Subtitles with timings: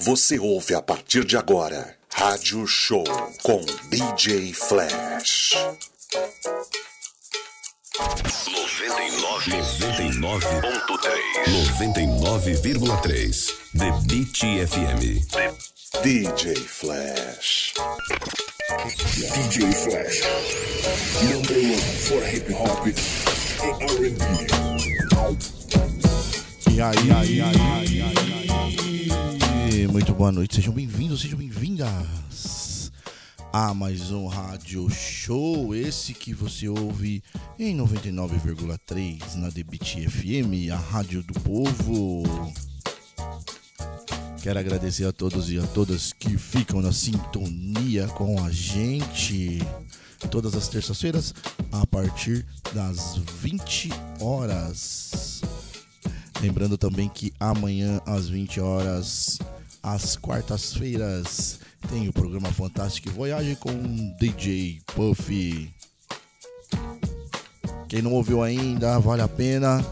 [0.00, 3.02] Você ouve a partir de agora Rádio Show
[3.42, 3.60] com
[3.90, 5.56] DJ Flash.
[9.48, 11.18] 99.3
[11.74, 14.38] 99,3 The Beat
[14.68, 15.02] FM.
[16.02, 17.74] DJ Flash.
[19.34, 20.22] DJ Flash,
[21.24, 24.22] number one for hip hop and R&B.
[26.70, 28.27] E aí, aí, aí, aí, aí,
[29.86, 32.90] Muito boa noite, sejam bem-vindos, sejam bem-vindas
[33.52, 35.72] a mais um Rádio Show.
[35.72, 37.22] Esse que você ouve
[37.56, 42.52] em 99,3 na Debit FM, a Rádio do Povo.
[44.42, 49.58] Quero agradecer a todos e a todas que ficam na sintonia com a gente
[50.28, 51.32] todas as terças-feiras
[51.70, 55.40] a partir das 20 horas.
[56.40, 59.38] Lembrando também que amanhã às 20 horas,
[59.92, 63.72] às quartas-feiras, tem o programa Fantástico Voyage com
[64.18, 65.72] DJ Puff.
[67.88, 69.84] Quem não ouviu ainda, vale a pena.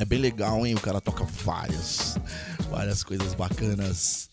[0.00, 0.74] É bem legal, hein?
[0.74, 2.16] O cara toca várias,
[2.70, 4.30] várias coisas bacanas.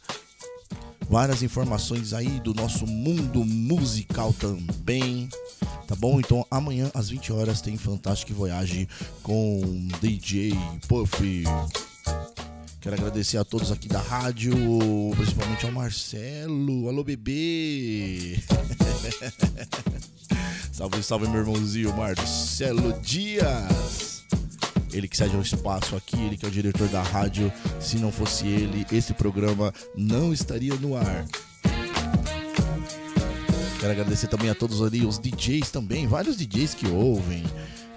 [1.10, 5.30] Várias informações aí do nosso mundo musical também.
[5.86, 6.20] Tá bom?
[6.20, 8.88] Então amanhã às 20 horas tem Fantástico Voyage
[9.24, 10.54] com DJ
[10.88, 11.44] Puff.
[12.88, 14.54] Quero agradecer a todos aqui da rádio,
[15.18, 16.88] principalmente ao Marcelo.
[16.88, 18.40] Alô, bebê!
[20.72, 24.24] salve, salve, meu irmãozinho Marcelo Dias.
[24.94, 27.52] Ele que cede o espaço aqui, ele que é o diretor da rádio.
[27.82, 31.26] Se não fosse ele, esse programa não estaria no ar.
[33.82, 37.44] Quero agradecer também a todos ali, os DJs também, vários DJs que ouvem.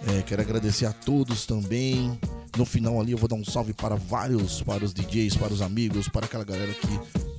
[0.09, 2.19] É, quero agradecer a todos também.
[2.57, 5.63] No final ali eu vou dar um salve para vários, para os DJs, para os
[5.63, 6.89] amigos, para aquela galera que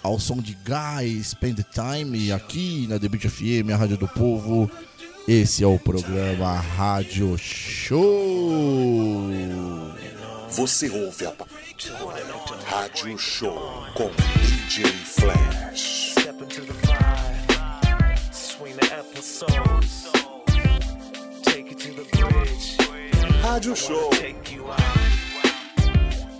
[0.03, 4.71] Ao som de Guy, Spend Time, aqui na The Beat FM, a Rádio do Povo.
[5.27, 9.29] Esse é o programa Rádio Show.
[10.51, 11.35] Você ouve a
[12.65, 14.11] Rádio Show com
[14.41, 16.15] DJ Flash.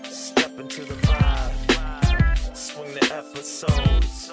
[0.09, 1.08] Step into
[3.49, 4.31] episodes,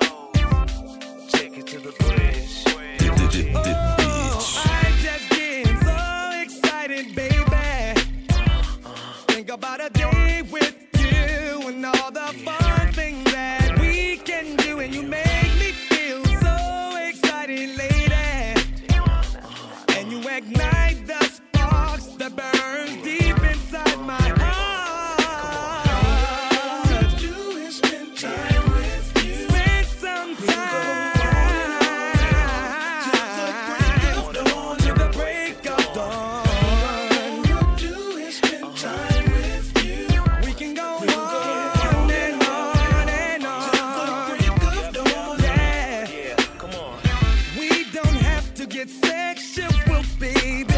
[1.30, 2.66] take it to the bridge.
[3.56, 8.02] Oh, I just getting so excited, baby.
[9.28, 12.65] Think about a day with you and all the fun
[48.76, 50.74] get sexual, baby.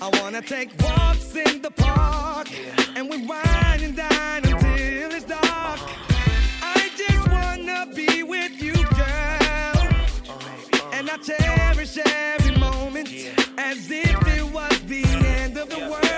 [0.00, 2.48] I wanna take walks in the park
[2.96, 5.80] and we wine and dine until it's dark.
[6.62, 9.80] I just wanna be with you, girl,
[10.94, 13.08] and I cherish every moment
[13.58, 16.09] as if it was the end of the world.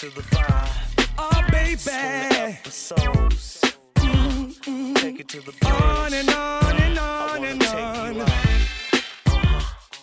[0.00, 3.60] Into the vibe, Oh baby, episodes,
[4.94, 5.72] take it to the bridge.
[5.72, 8.26] on and on and on and on.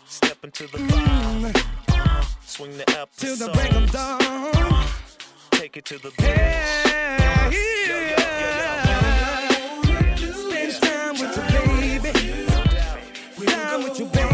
[0.05, 2.45] Step into the vibe, mm.
[2.45, 4.85] swing the Till episodes, the break of dawn.
[5.51, 6.27] take it to the bridge.
[6.27, 7.53] Yeah,
[8.17, 8.35] yeah.
[10.33, 12.11] Spend time with you, baby.
[13.47, 14.24] Time with you, baby.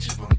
[0.00, 0.29] You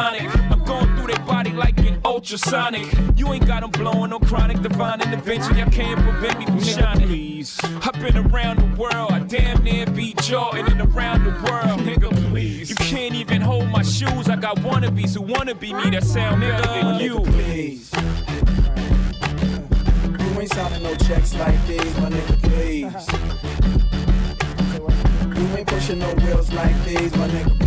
[0.00, 2.86] I'm going through their body like an ultrasonic.
[3.16, 5.58] You ain't got them blowing no chronic divine intervention.
[5.58, 7.08] Y'all can't prevent me from shining.
[7.08, 7.58] Please.
[7.62, 9.12] I've been around the world.
[9.12, 11.80] I damn near beat Jordan and around the world.
[11.80, 12.70] Nigga, please.
[12.70, 14.28] You can't even hold my shoes.
[14.28, 17.20] I got wannabes who wanna be me that sound better than you.
[17.20, 17.90] Please.
[20.18, 23.06] You ain't signing no checks like these, my nigga, please.
[25.36, 27.59] You ain't pushing no wheels like these, my nigga,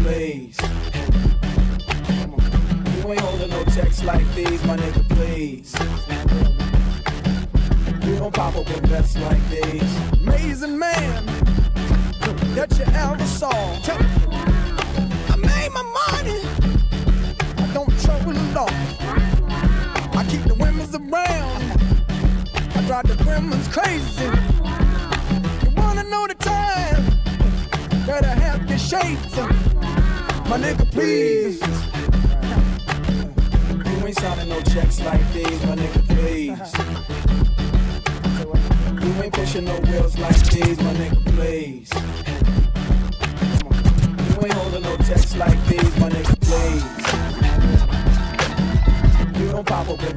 [9.13, 10.21] vests like these.
[10.21, 11.25] Amazing man
[12.55, 13.51] that you ever saw.
[15.29, 16.41] I made my money.
[17.57, 18.67] I don't trouble the law.
[20.17, 21.63] I keep the women's around.
[22.75, 24.25] I drive the women's crazy.
[25.63, 27.03] You wanna know the time?
[28.05, 29.35] Better have your shades.
[30.49, 31.61] My nigga, please.
[33.85, 36.02] You ain't signing no checks like these, my nigga,
[39.53, 41.89] pushing no wheels like these, my nigga, please.
[44.29, 46.83] You ain't holding no texts like these, my nigga, please.
[49.39, 50.15] You don't pop up with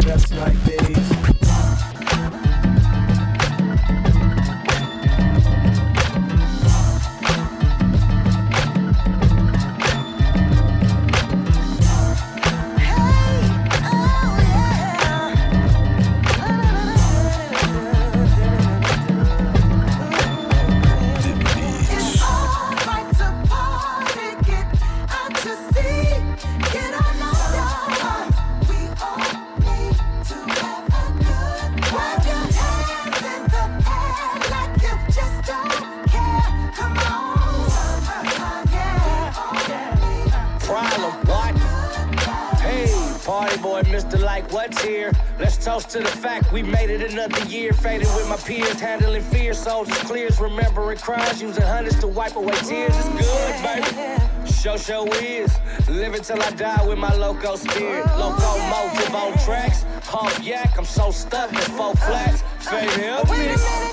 [51.14, 52.94] hundreds to wipe away tears.
[52.96, 54.52] It's good, baby.
[54.52, 55.56] Show show is
[55.88, 58.04] living till I die with my loco spirit.
[58.18, 60.76] Locomotive on tracks, half yak.
[60.76, 62.42] I'm so stuck in four flats.
[62.60, 63.85] Fade help me.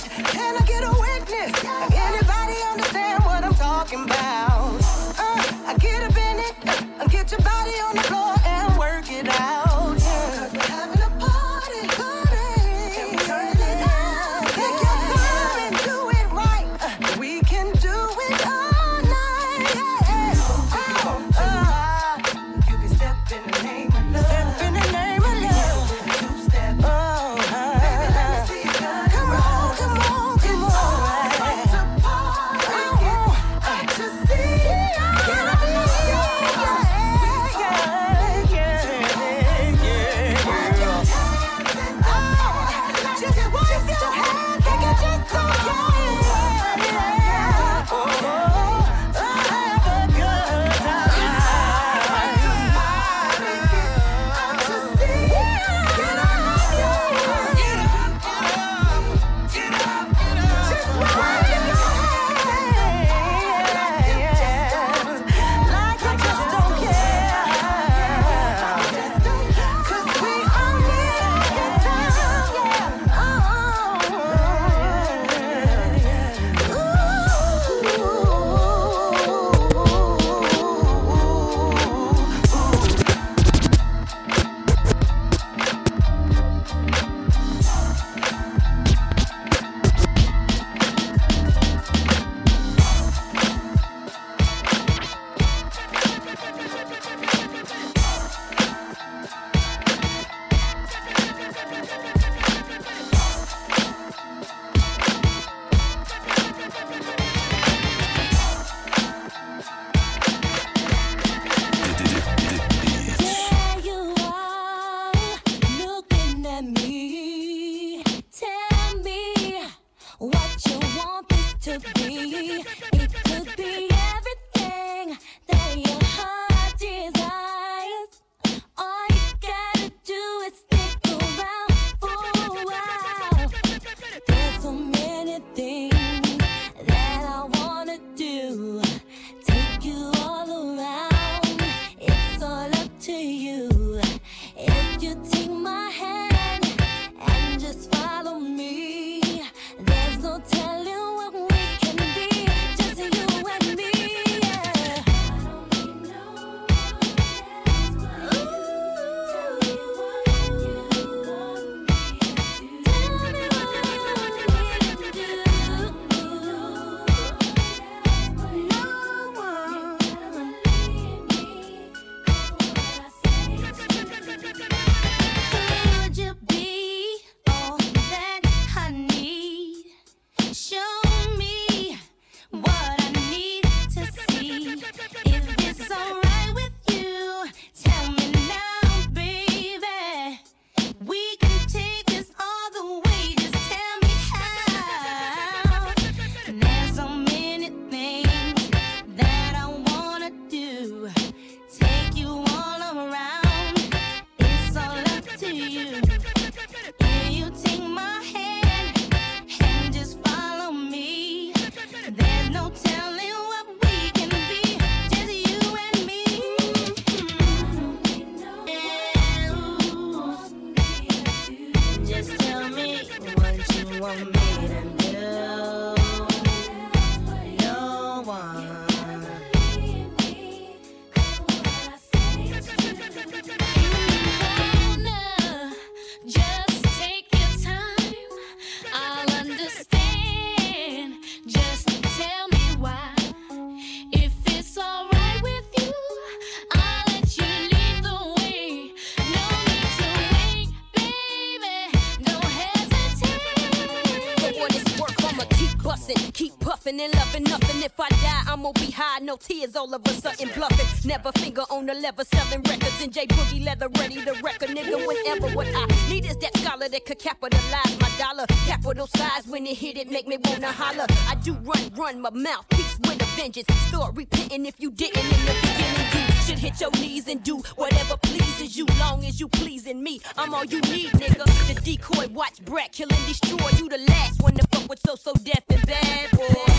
[258.65, 261.09] I'm high, no tears all of a sudden bluffing.
[261.09, 264.67] Never finger on the lever, selling records in J Boogie leather, ready to wreck a
[264.67, 265.53] nigga whenever.
[265.55, 268.45] What I need is that scholar that could capitalize my dollar.
[268.65, 271.05] Capital size when it hit it, make me wanna holler.
[271.27, 273.67] I do run, run my mouthpiece with a vengeance.
[273.89, 276.27] Start repenting if you didn't in the beginning.
[276.27, 280.21] You should hit your knees and do whatever pleases you, long as you pleasing me.
[280.37, 281.45] I'm all you need, nigga.
[281.67, 283.69] The decoy, watch Brett, kill and destroy.
[283.77, 286.72] You the last one to fuck with So So Def and bad boy.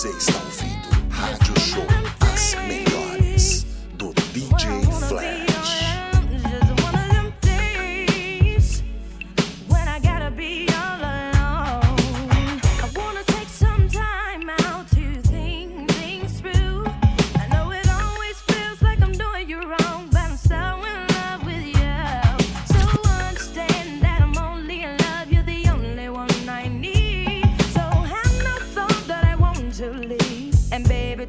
[0.00, 0.29] vocês.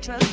[0.01, 0.30] trust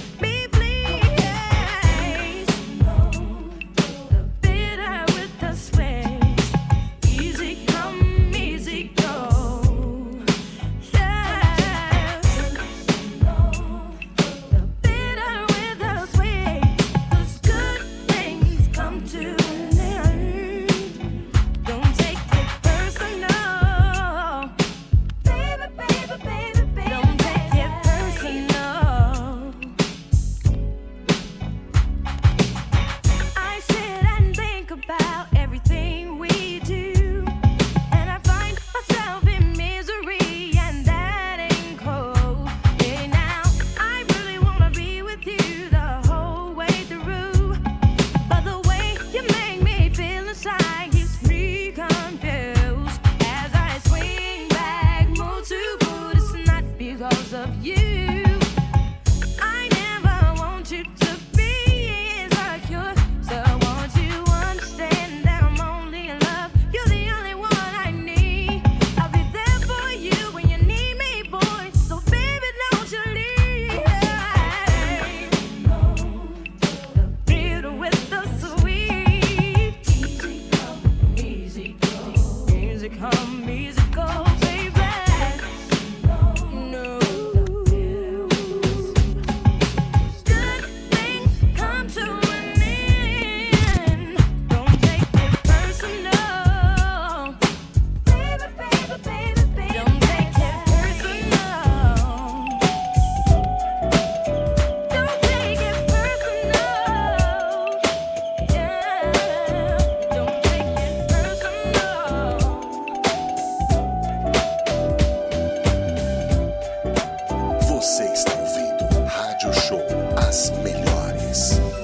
[120.28, 121.77] as melhores.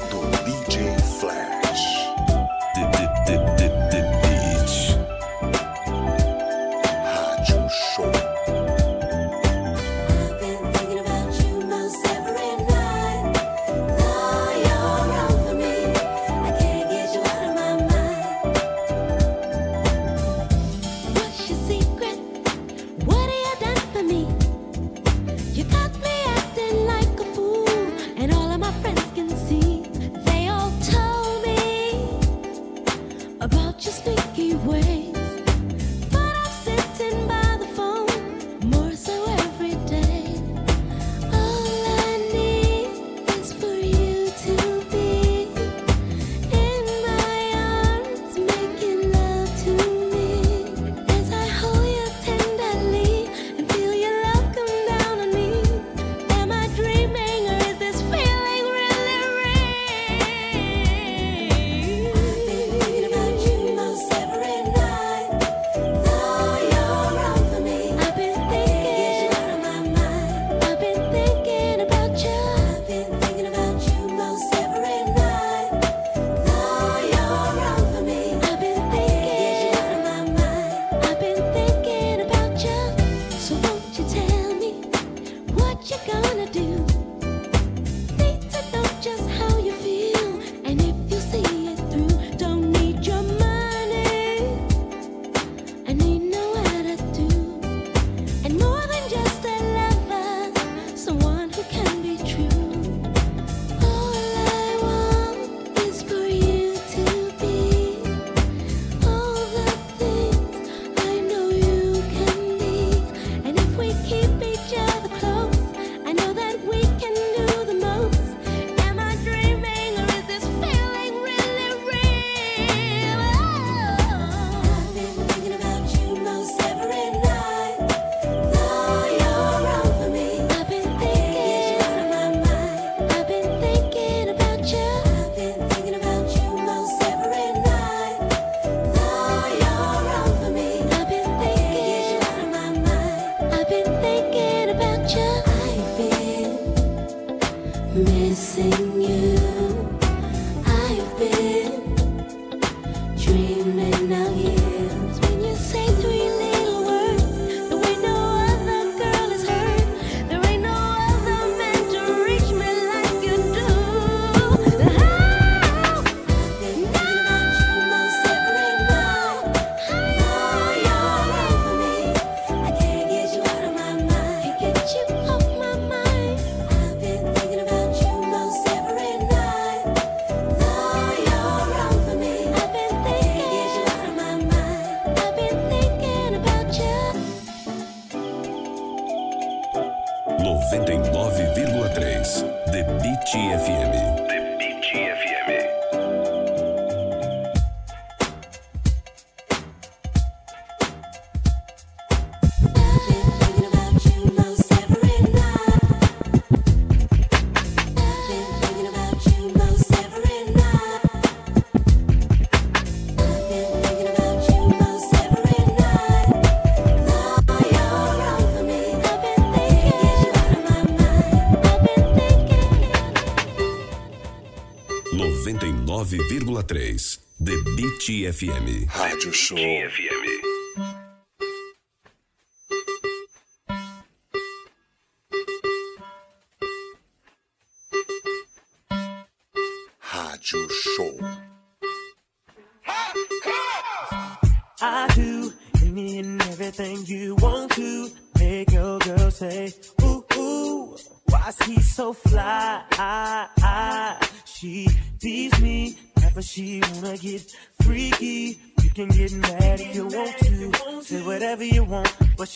[226.03, 227.19] 9,3.
[227.41, 228.87] The Beat FM.
[228.91, 229.55] Rádio Show.
[229.57, 230.24] FM.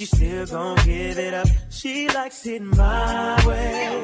[0.08, 1.48] still gon' give it up.
[1.70, 4.00] She likes it my way.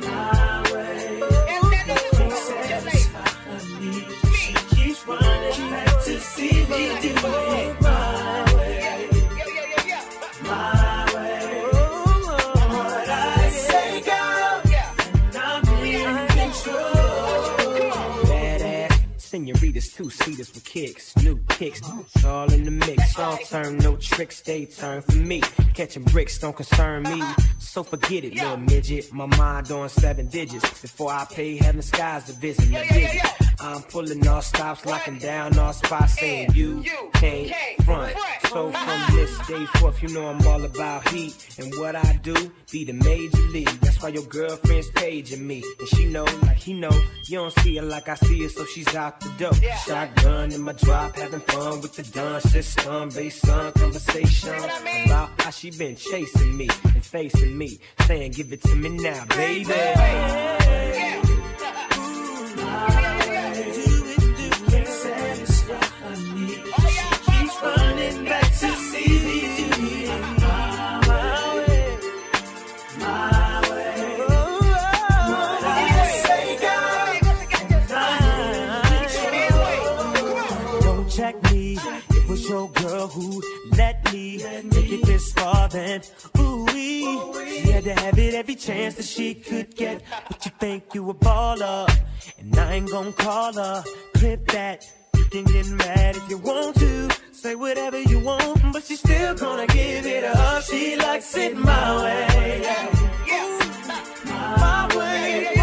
[0.00, 1.22] My way.
[1.48, 3.92] Ain't satisfied with me.
[4.34, 9.08] She keeps running back to see me do it my way.
[10.42, 11.42] My way.
[12.74, 14.62] What I say, girl,
[15.26, 17.44] and I'm in control.
[18.30, 21.80] Badass senoritas, two seaters with kicks, new kicks.
[22.14, 22.93] It's all in the mix.
[23.48, 25.40] Turn, no tricks, they turn for me.
[25.74, 27.22] Catching bricks don't concern me.
[27.58, 29.12] So forget it, little midget.
[29.12, 30.80] My mind on seven digits.
[30.80, 32.72] Before I pay heaven skies to visit.
[33.60, 37.52] I'm pulling all stops, locking down all spots, saying you can't
[37.84, 38.14] front.
[38.48, 41.34] So from this day forth, you know I'm all about heat.
[41.58, 42.34] And what I do,
[42.70, 43.68] be the major league.
[43.80, 45.62] That's why your girlfriend's paging me.
[45.78, 46.90] And she know, like he know,
[47.28, 49.54] you don't see her like I see her, so she's out the door.
[49.86, 53.08] Shotgun in my drop, having fun with the dun system.
[53.10, 54.54] Based on conversation
[55.06, 57.78] about how she been chasing me and facing me.
[58.06, 59.72] Saying, give it to me now, baby.
[62.56, 63.23] Running
[83.04, 83.42] girl who
[83.76, 85.68] let me take it this far.
[85.68, 86.02] Then,
[86.38, 90.02] ooh wee, she had to have it every chance that she could get.
[90.28, 91.88] But you think you a baller,
[92.38, 93.84] and I ain't gon' call her.
[94.14, 94.86] Clip that.
[95.16, 97.10] You can get mad if you want to.
[97.32, 100.62] Say whatever you want, but she's still gonna give it up.
[100.62, 102.26] She likes it my way.
[102.34, 102.62] Way,
[104.56, 105.53] my way,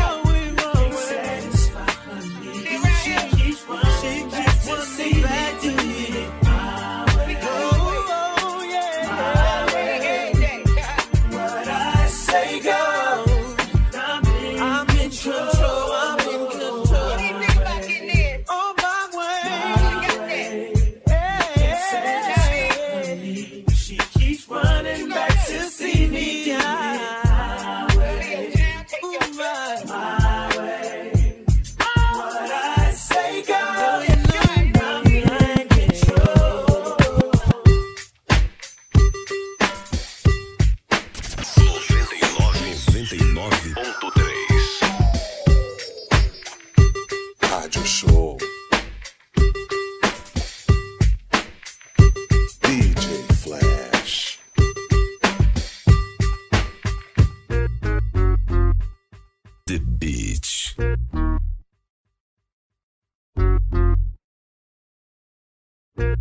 [66.02, 66.18] You're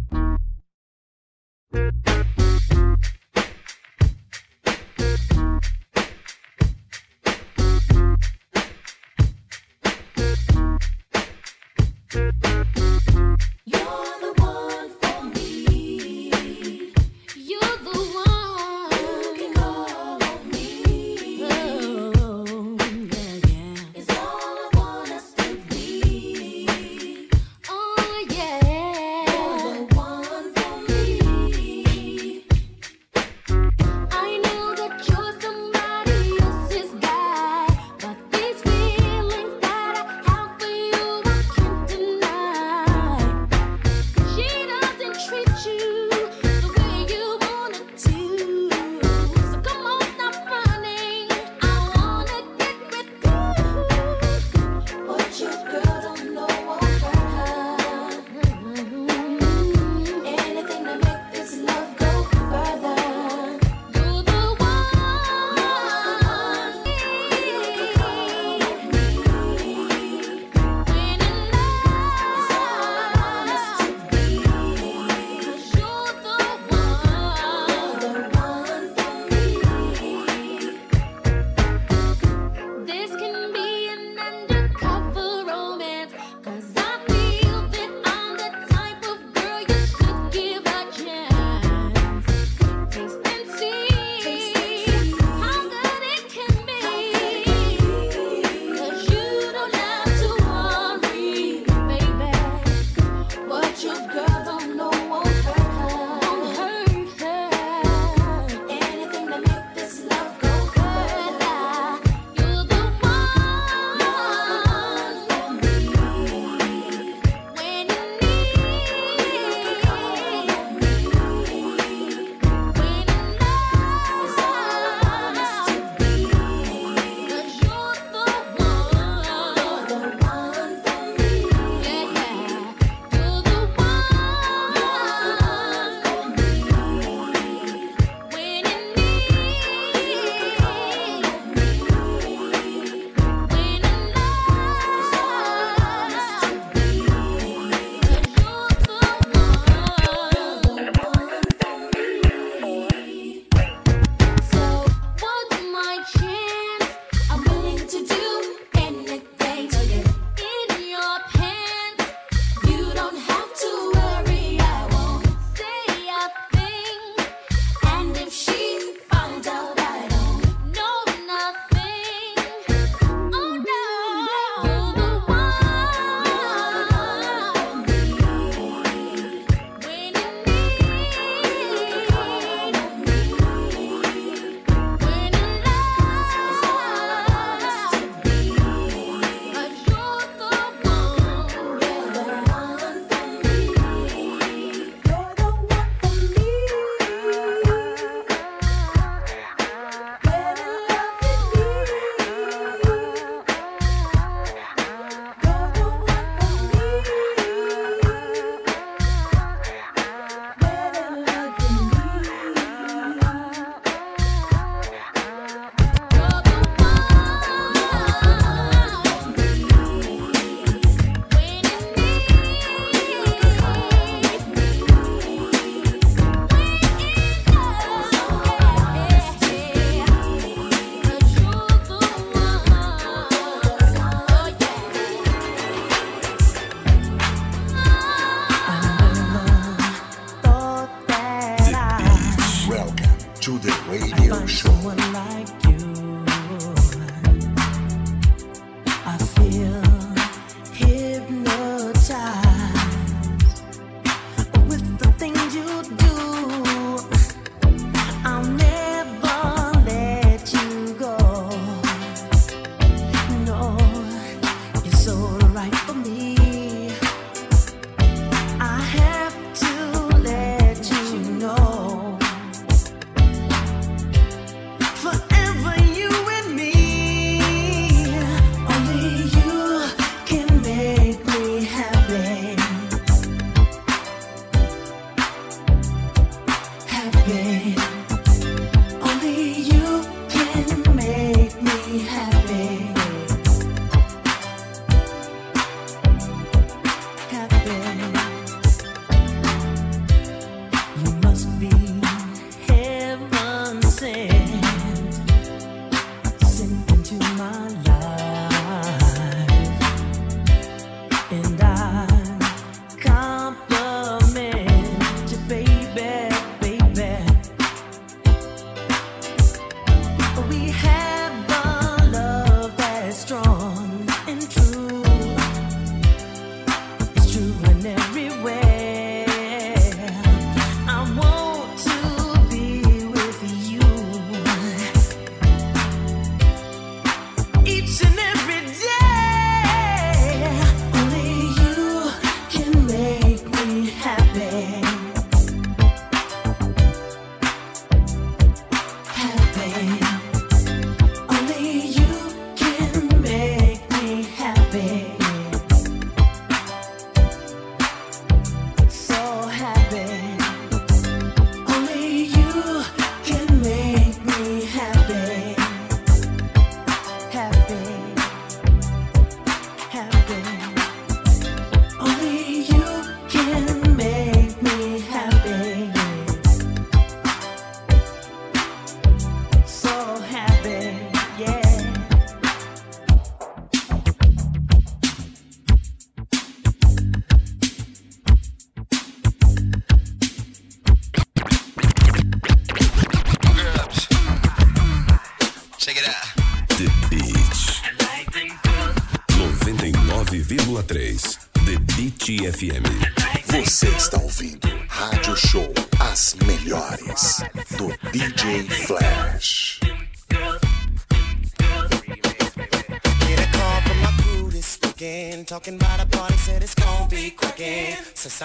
[243.51, 246.00] to the radio show.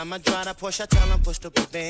[0.05, 1.84] Since I'ma drive the Porsche, I tell 'em push the bins.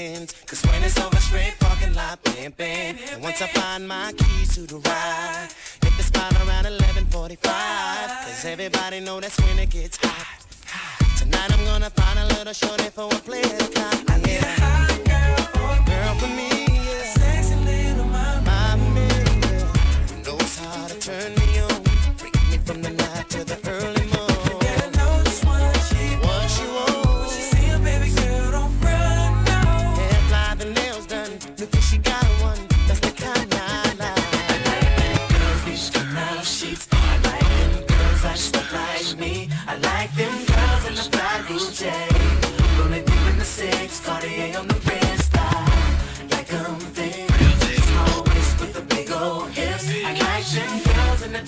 [49.16, 49.90] Old hips.
[49.90, 51.44] I like them girls in the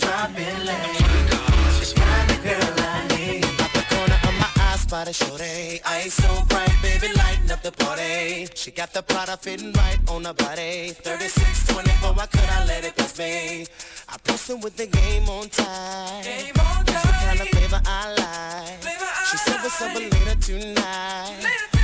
[0.65, 0.99] legs.
[0.99, 3.45] That's the kind of girl I need.
[3.45, 5.81] Up the corner of my eye, spot a shorty.
[5.85, 8.47] Eyes so bright, baby, lighten up the party.
[8.55, 10.91] She got the Prada fitting right on her body.
[10.91, 13.65] 36, 24, why could I let it pass me?
[14.09, 16.23] I posted with the game on time.
[16.85, 18.97] That's the kind of flavor I like.
[19.29, 21.67] She said what's up later tonight.
[21.73, 21.76] I'm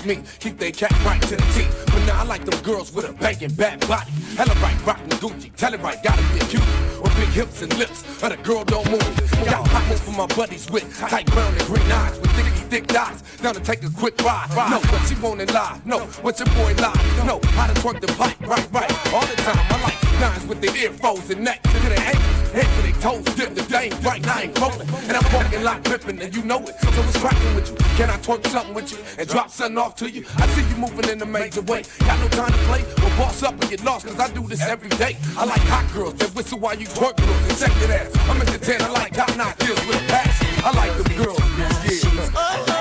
[0.00, 1.84] like me, keep their cat right to the teeth.
[1.86, 4.10] But now I like them girls with a banging bad body.
[4.36, 6.64] Hella right, rockin' Gucci, tell it right, gotta be cute.
[7.02, 9.16] With big hips and lips, or the girl don't move.
[9.44, 13.22] Got hotness for my buddies with tight brown and green eyes, with thicky thick thighs.
[13.42, 14.48] Down to take a quick ride.
[14.70, 15.84] No, what she want in live.
[15.86, 17.26] No, what your boy live.
[17.26, 19.12] No, how to twerk the pipe, right, right.
[19.12, 22.39] All the time, I like nines with the earphones and neck to their ankles.
[22.52, 24.88] Head to their toes, dip the dang right, I ain't rolling.
[25.06, 26.74] And I'm walking like ripping, and you know it.
[26.80, 27.76] So what's cracking with you?
[27.96, 30.24] Can I twerk something with you and drop something off to you?
[30.36, 31.84] I see you moving in a major way.
[32.00, 32.82] Got no time to play?
[32.98, 35.16] Well, boss up and get lost, cause I do this every day.
[35.38, 38.28] I like hot girls that whistle while you twerk girls and check that ass.
[38.28, 40.48] I'm the 10, I like top notch deals with a passion.
[40.64, 41.38] I like them girls,
[41.86, 42.02] yeah.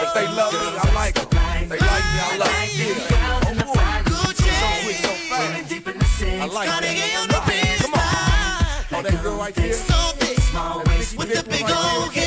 [0.02, 1.70] If they love me, I like them.
[1.70, 2.70] They like me, I love them.
[2.74, 3.46] Yeah.
[3.46, 3.86] Oh, boy.
[4.50, 5.70] So quick, so fast.
[6.42, 7.59] I like that.
[9.40, 9.74] Right there.
[9.74, 12.19] So big, small waist with the big old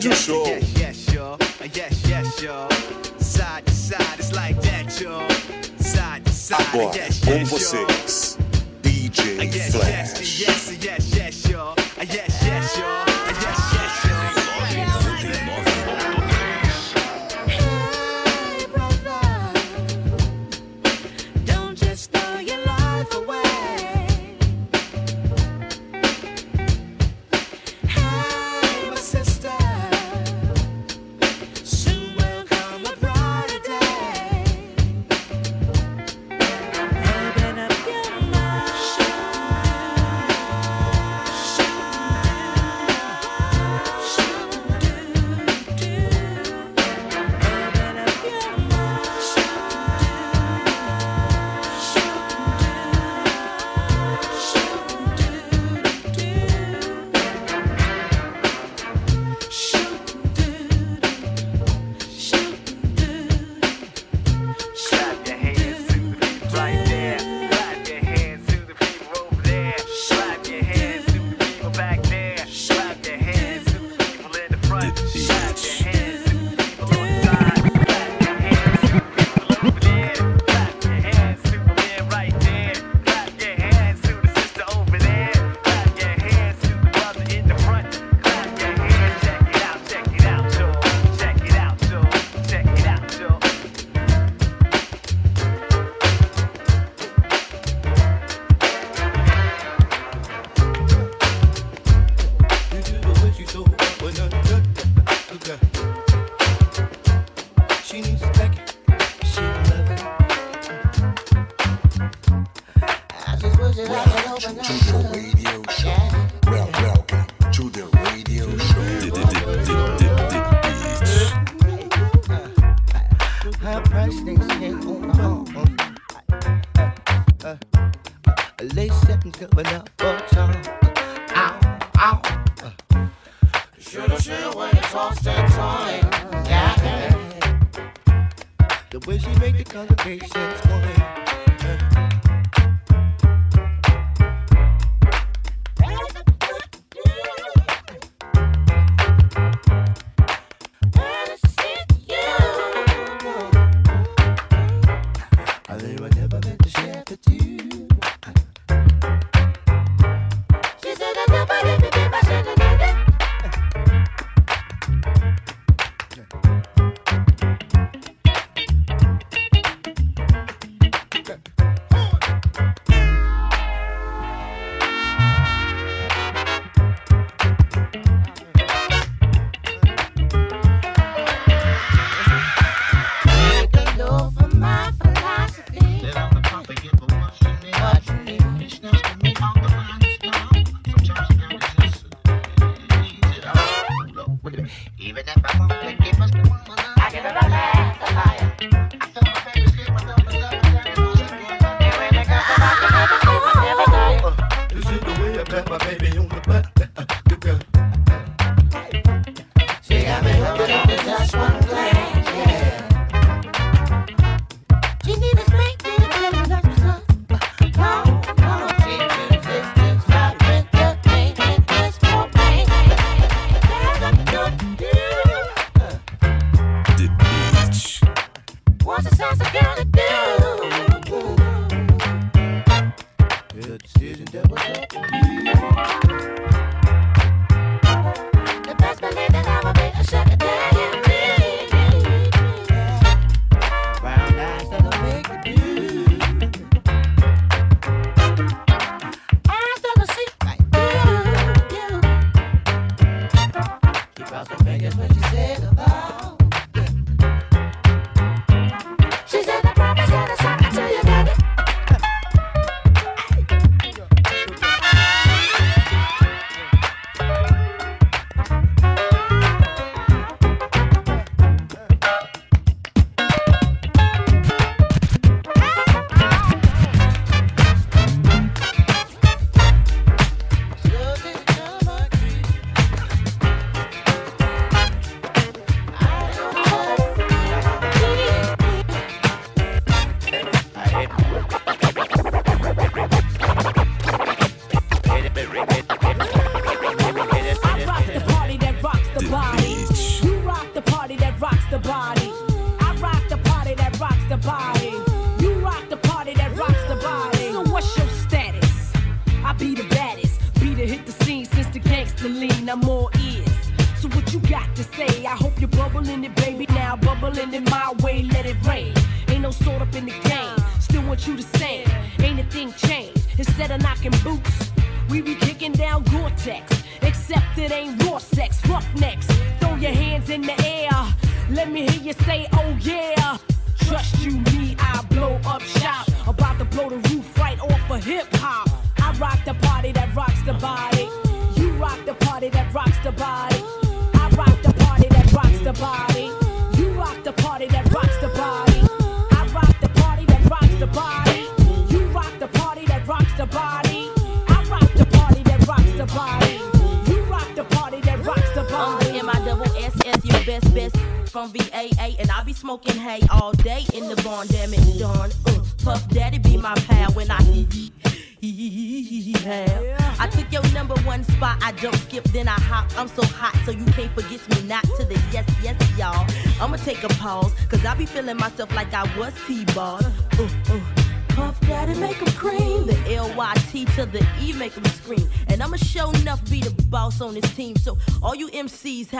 [0.00, 0.10] Flash.
[0.10, 0.49] Rádio Show.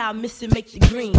[0.01, 1.10] How I miss it, make the green.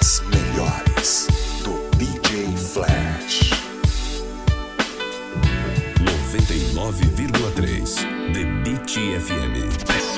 [0.00, 1.28] As Melhores
[1.62, 3.50] do DJ Flash.
[5.98, 10.09] 99,3 The Beat FM.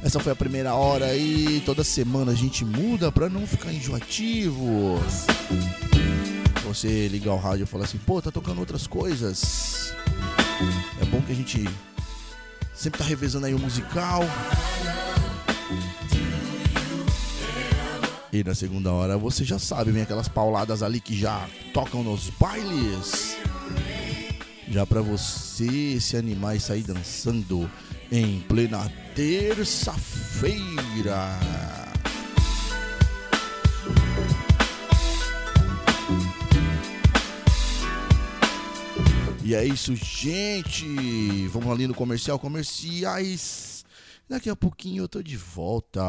[0.07, 1.61] Essa foi a primeira hora aí.
[1.65, 4.97] Toda semana a gente muda pra não ficar enjoativo.
[6.63, 9.93] Você ligar o rádio e falar assim, pô, tá tocando outras coisas.
[11.01, 11.69] É bom que a gente
[12.73, 14.21] sempre tá revezando aí o musical.
[18.31, 22.29] E na segunda hora você já sabe, vem aquelas pauladas ali que já tocam nos
[22.29, 23.35] bailes.
[24.69, 27.69] Já pra você se animar e sair dançando
[28.11, 30.57] em plena terça-feira.
[39.43, 41.47] E é isso, gente.
[41.47, 43.85] Vamos ali no comercial, comerciais.
[44.27, 46.01] Daqui a pouquinho eu tô de volta.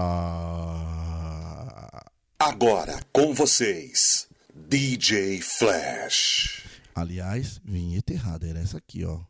[2.36, 6.64] Agora com vocês, DJ Flash.
[6.94, 9.20] Aliás, vinheta errada, era essa aqui, ó.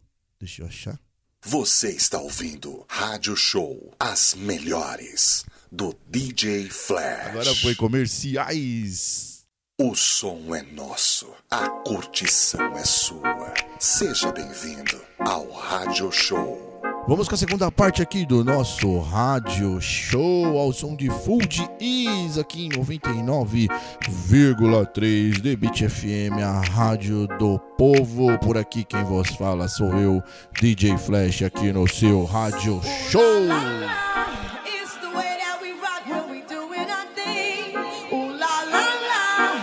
[0.40, 0.98] Deixa eu achar.
[1.45, 7.28] Você está ouvindo Rádio Show As Melhores do DJ Flash.
[7.28, 9.45] Agora foi comerciais.
[9.80, 13.55] O som é nosso, a curtição é sua.
[13.78, 16.67] Seja bem-vindo ao Rádio Show.
[17.09, 21.66] Vamos com a segunda parte aqui do nosso rádio show ao som de Full de
[21.80, 28.38] Is aqui em 99,3 The Beat FM, a rádio do povo.
[28.40, 30.22] Por aqui quem vos fala sou eu,
[30.61, 32.78] DJ Flash, aqui no seu rádio
[33.11, 33.22] show.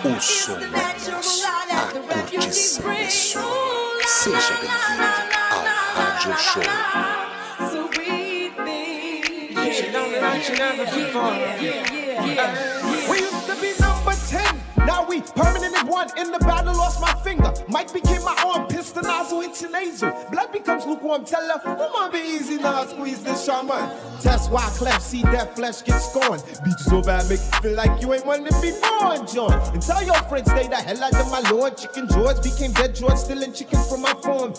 [0.03, 0.67] O som é
[1.11, 3.43] nosso, a curtição é sua.
[4.07, 5.05] Seja bem-vindo
[5.51, 6.63] ao Rádio Show.
[10.47, 10.53] We
[13.19, 13.84] used to be.
[14.85, 17.51] Now we permanently one in the battle, lost my finger.
[17.67, 20.31] Mike became my arm, pistol nozzle, intranasal.
[20.31, 23.89] Blood becomes lukewarm, tell her, oh, come on, be easy now, squeeze this shaman.
[24.21, 26.43] That's why clef, see that flesh get scorned.
[26.63, 29.53] Beat you so bad, make you feel like you ain't one to be born, John.
[29.73, 31.77] And tell your friends, stay the hell out of my lord.
[31.77, 34.53] Chicken George became dead George, stealing chicken from my farm.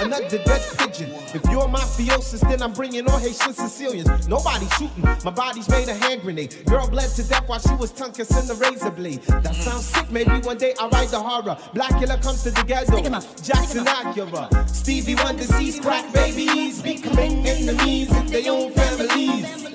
[0.00, 1.10] Another dead pigeon.
[1.34, 4.28] If you're mafiosis, then I'm bringing all Haitian Sicilians.
[4.28, 6.64] Nobody shooting, my body's made a hand grenade.
[6.66, 10.38] Girl bled to death while she was tongue kissing the razor That sounds sick, maybe
[10.40, 11.56] one day I'll write the horror.
[11.74, 13.00] Black killer comes to the ghetto.
[13.42, 14.68] Jackson Acura.
[14.68, 19.66] Stevie Wonder sees crack babies becoming enemies in their own families.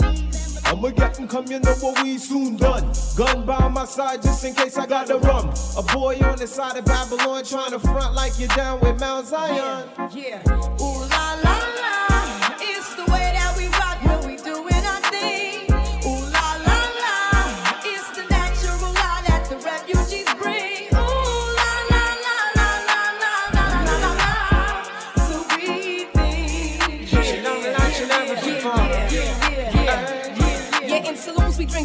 [0.66, 2.90] I'ma get them come, you know what we soon done.
[3.18, 5.54] Gun by my side just in case I got the rum.
[5.78, 9.28] A boy on the side of Babylon trying to front like you're down with Mount
[9.28, 9.90] Zion.
[10.14, 10.42] Yeah.
[10.82, 11.01] Ooh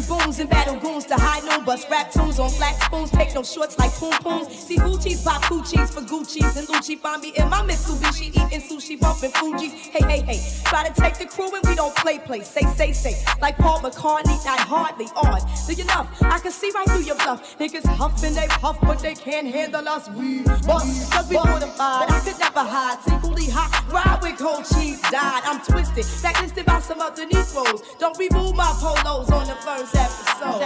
[0.07, 3.09] boy Using and battle goons to hide no Bust rap tunes on flat spoons.
[3.09, 4.47] Take no shorts like poom pooms.
[4.53, 6.95] See Gucci's, pop Gucci's for Gucci's and Lucci.
[6.95, 9.71] Find me in my Mitsubishi eating sushi, bumping Fugees.
[9.89, 10.39] Hey, hey, hey.
[10.65, 12.41] Try to take the crew and we don't play, play.
[12.41, 13.15] Say, say, say.
[13.41, 15.41] Like Paul McCartney, I hardly odd.
[15.65, 15.85] Do you?
[15.89, 17.57] I can see right through your bluff.
[17.57, 20.07] Niggas huffing and they puff, but they can't handle us.
[20.11, 22.07] We bust, cause we mortified.
[22.07, 23.01] But I could never hide.
[23.01, 25.41] Secretly hot, ride with cold cheese, died.
[25.45, 27.81] I'm twisted, Backlisted by some other Negroes.
[27.97, 30.59] Don't remove my polos on the first after soul.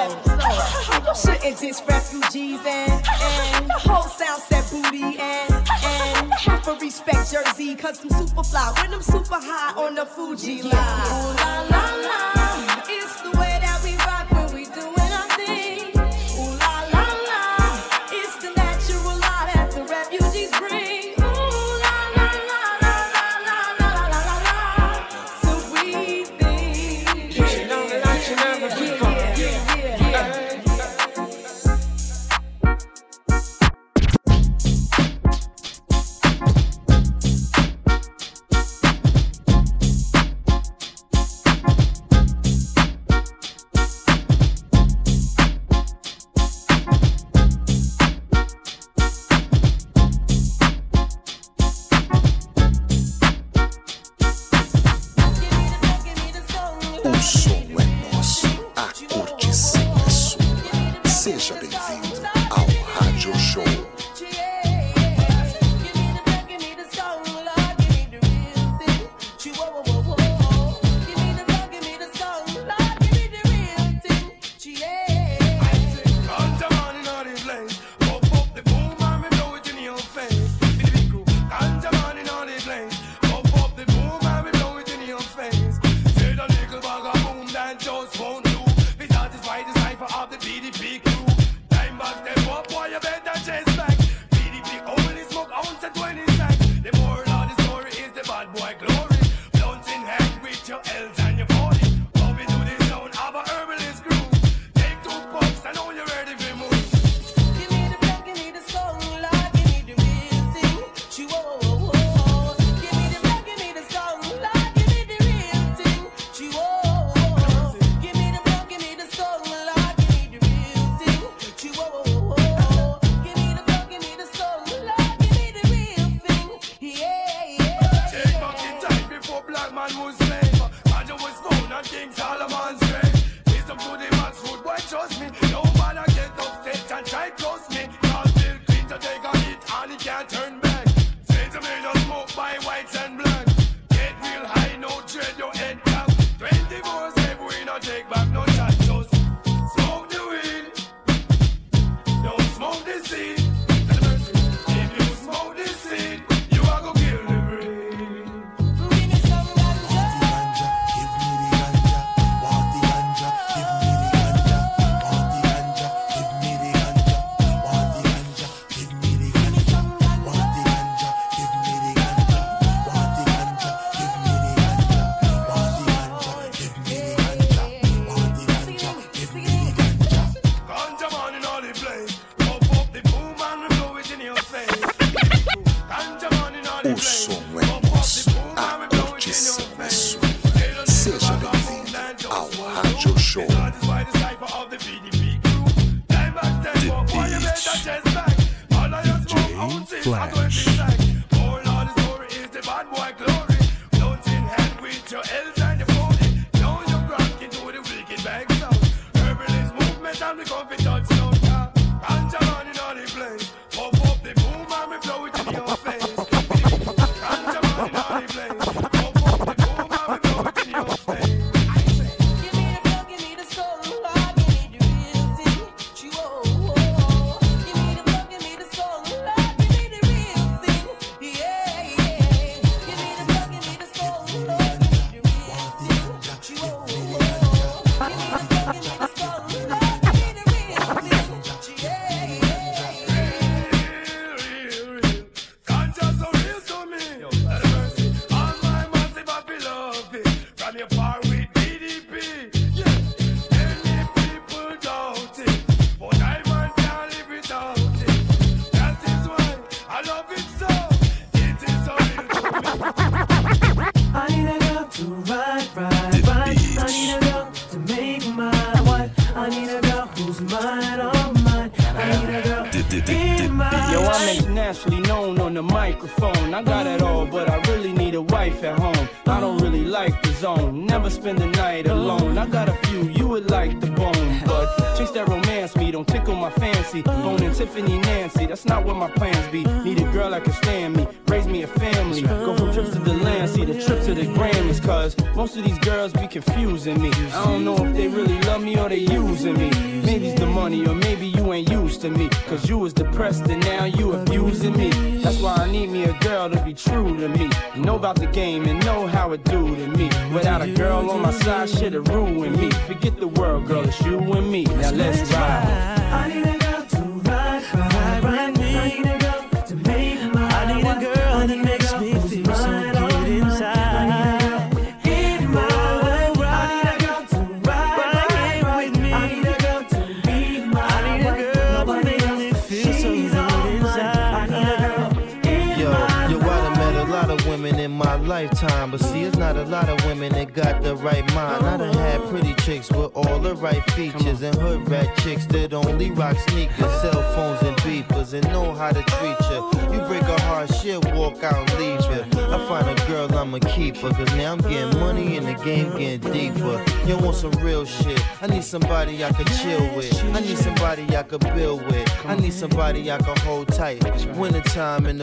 [1.13, 7.75] Shouldn't diss refugees and, and whole sound set booty and, and half a respect Jersey,
[7.75, 10.71] cause I'm super fly when I'm super high on the Fuji line.
[10.71, 11.95] Ooh, la, la,
[12.35, 12.40] la.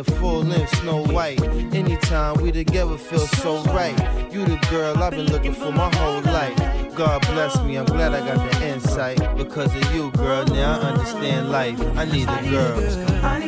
[0.05, 1.43] The full length, snow white.
[1.75, 3.99] Anytime we together feel so right.
[4.33, 6.95] You the girl I've been looking for my whole life.
[6.95, 9.19] God bless me, I'm glad I got the insight.
[9.37, 11.81] Because of you, girl, now I understand life.
[11.97, 13.48] I need a girl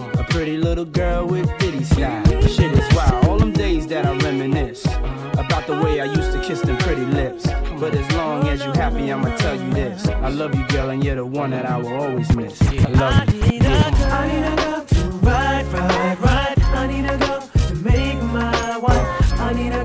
[0.31, 2.25] Pretty little girl with ditty style.
[2.47, 3.25] Shit is wild.
[3.25, 4.85] All them days that I reminisce
[5.33, 7.45] about the way I used to kiss them pretty lips.
[7.79, 10.07] But as long as you happy, I'ma tell you this.
[10.07, 12.61] I love you, girl, and you're the one that I will always miss.
[12.61, 13.41] I love you.
[13.41, 16.61] I need a girl, I need a girl to ride, ride, ride.
[16.61, 19.33] I need a girl to make my wife.
[19.39, 19.80] I need a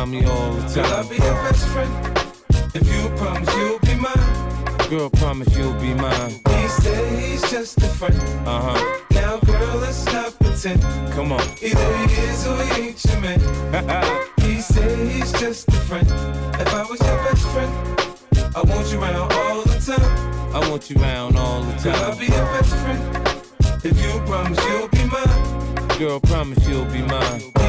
[0.00, 1.92] around me all the Girl, I'll be your best friend.
[2.74, 4.88] If you promise you'll be mine.
[4.88, 6.30] Girl, promise you'll be mine.
[6.30, 8.16] He said he's just a friend.
[8.46, 9.00] Uh huh.
[9.10, 10.82] Now, girl, let's not pretend.
[11.12, 11.42] Come on.
[11.60, 13.40] Either he is or he ain't your man.
[14.40, 16.06] he said he's just a friend.
[16.60, 17.72] If I was your best friend,
[18.56, 20.54] I want you around all the time.
[20.54, 21.82] I want you around all the time.
[21.82, 23.84] Girl, I'll be your best friend.
[23.84, 25.98] If you promise you'll be mine.
[25.98, 27.59] Girl, promise you'll be mine.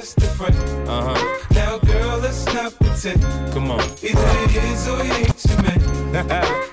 [0.00, 0.54] He said he's just a.
[0.88, 1.46] Uh huh.
[1.50, 3.22] Now, girl, let's not pretend.
[3.52, 3.80] Come on.
[4.02, 5.80] Either he is or he ain't your man.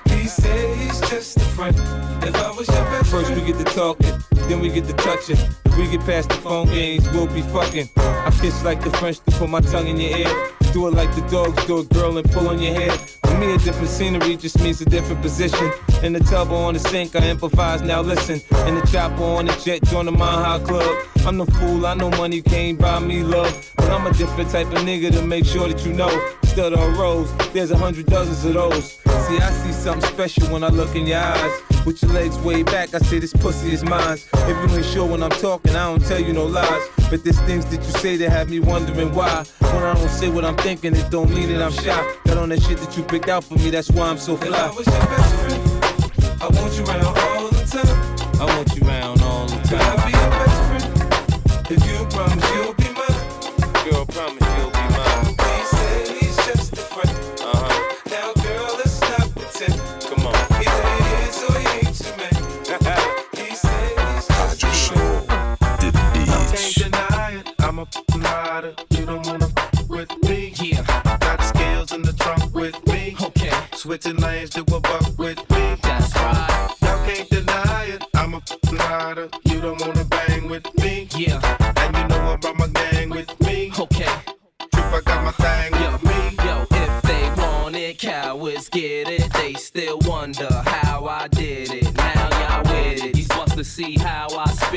[0.08, 1.76] he said he's just a friend.
[1.76, 4.12] If I was your best First we get to talking,
[4.48, 5.38] then we get to touching.
[5.78, 7.88] We get past the phone games, we'll be fucking.
[7.96, 10.50] I kiss like the French to put my tongue in your ear.
[10.72, 12.90] Do it like the dogs do it, girl, and pull on your hair.
[12.90, 15.70] For me, a different scenery just means a different position.
[16.02, 18.40] In the tub or on the sink, I improvise, now listen.
[18.66, 21.06] In the chopper on the jet, join the Mile High Club.
[21.24, 23.72] I'm the fool, I know money can't buy me love.
[23.76, 26.10] But I'm a different type of nigga to make sure that you know.
[26.42, 28.94] Stud or rose, there's a hundred dozens of those.
[29.28, 31.62] See, I see something special when I look in your eyes.
[31.86, 34.18] With your legs way back, I say this pussy is mine.
[34.32, 36.88] If you ain't sure when I'm talking, I don't tell you no lies.
[37.10, 39.44] But there's things that you say that have me wondering why.
[39.60, 42.14] When I don't say what I'm thinking, it don't mean that I'm shy.
[42.24, 44.46] Got on that shit that you picked out for me, that's why I'm so I
[44.46, 44.68] fly.
[44.70, 48.40] was your best friend, I want you around all the time.
[48.40, 49.97] I want you around all the Girl, I'll be your time.
[67.78, 68.74] I'm a rider.
[68.90, 69.48] You don't wanna
[69.88, 70.52] with me.
[70.60, 70.82] Yeah.
[71.20, 73.14] Got skills in the trunk with me.
[73.22, 73.52] Okay.
[73.72, 75.76] Switching lanes to a buck with me.
[75.82, 76.74] That's right.
[76.82, 78.02] Y'all can't deny it.
[78.16, 78.42] I'm a
[78.72, 79.28] rider.
[79.44, 81.06] You don't wanna bang with me.
[81.16, 81.40] Yeah.
[81.76, 83.70] And you know I brought my gang with me.
[83.78, 84.10] Okay.
[84.74, 86.44] Trip, I got my thing with me.
[86.44, 89.32] Yo, if they want it, cowards get it.
[89.34, 90.87] They still wonder how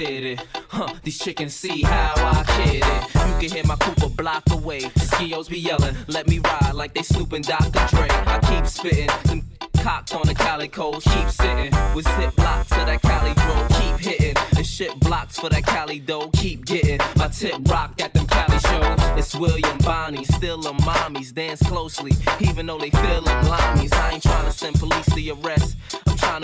[0.01, 0.47] spit it.
[0.69, 3.15] Huh, these chickens see how I kid it.
[3.15, 4.81] You can hear my coupe a block away.
[4.81, 7.85] Skios be yelling, let me ride like they snooping Dr.
[7.95, 8.07] Dre.
[8.09, 9.09] I keep spitting.
[9.25, 9.47] Them
[9.77, 11.73] cocked on the calicos, keep sitting.
[11.95, 14.35] With zip blocks to that Cali bro, keep hitting.
[14.57, 16.99] And shit blocks for that Cali dough, keep getting.
[17.17, 18.99] My tip rock at them Cali shows.
[19.19, 22.13] It's William Bonney, still them mommies, dance closely.
[22.39, 23.93] Even though they feel them limeys.
[23.93, 25.77] I ain't trying to send police to arrest.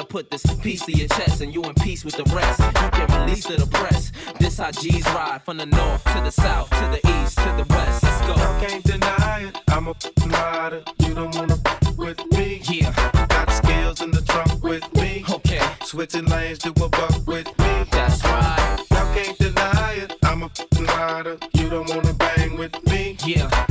[0.09, 2.59] Put this piece to your chest and you in peace with the rest.
[2.59, 4.11] You can release to the press.
[4.39, 7.65] This how G's ride from the north to the south, to the east, to the
[7.69, 8.03] west.
[8.03, 8.35] Let's go.
[8.35, 9.57] Y'all can't deny it.
[9.69, 9.95] I'm a
[10.27, 10.84] rider.
[10.99, 11.57] You don't wanna
[11.97, 12.61] with me.
[12.69, 12.93] Yeah.
[13.27, 15.25] Got skills in the trunk with me.
[15.29, 15.61] Okay.
[15.84, 17.85] Switching lanes to a buck with me.
[17.91, 18.85] That's right.
[18.91, 20.15] Y'all can't deny it.
[20.23, 21.38] I'm a rider.
[21.53, 23.17] You don't wanna bang with me.
[23.25, 23.66] Yeah.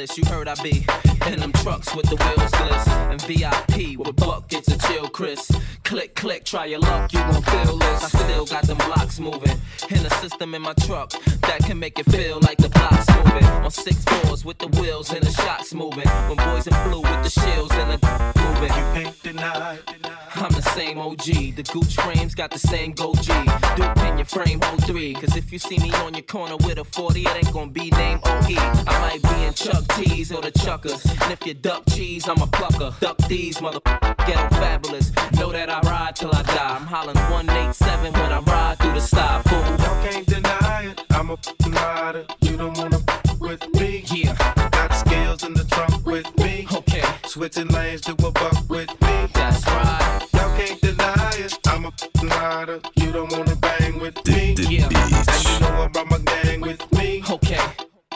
[0.00, 0.86] Fabulous, you heard I be
[1.26, 2.88] in them trucks with the wheels gliss.
[3.10, 5.50] And VIP with buckets of chill, Chris.
[5.84, 8.14] Click, click, try your luck, you gon' feel this.
[8.14, 9.58] I still got them blocks moving.
[9.90, 11.10] In a system in my truck
[11.42, 13.44] that can make it feel like the blocks moving.
[13.44, 16.08] On six fours with the wheels and the shots moving.
[16.28, 18.76] When boys in blue with the shields and the moving.
[18.76, 19.78] You can't deny.
[20.34, 21.56] I'm the same OG.
[21.56, 23.32] The Gooch frames got the same go G.
[23.76, 25.14] Duke in your frame, hold three.
[25.14, 27.90] Cause if you see me on your corner with a 40, it ain't gonna be
[27.90, 28.56] named OE.
[28.86, 31.04] I might be in Chuck T's or the Chuckers.
[31.04, 32.94] And if you duck cheese, I'm a plucker.
[33.00, 33.80] Duck these, mother
[34.26, 35.12] ghetto fabulous.
[35.32, 36.76] Know that I ride till I die.
[36.76, 39.60] I'm hollering 187 when I ride through the style, fool.
[39.84, 41.02] Y'all can't deny it.
[41.10, 41.38] I'm a
[41.70, 42.24] rider.
[42.40, 44.04] You don't wanna f- with me.
[44.06, 44.34] Yeah.
[44.70, 46.66] Got skills in the trunk with me.
[47.30, 47.38] Okay.
[47.38, 49.28] Switching lanes to a buck with me.
[49.32, 50.26] That's right.
[50.32, 51.56] Y'all can't deny it.
[51.68, 52.80] I'm a f***ing rider.
[52.96, 54.54] You don't wanna bang with me.
[54.58, 54.88] Yeah.
[54.88, 57.22] And you know I brought my gang with me.
[57.30, 57.60] Okay.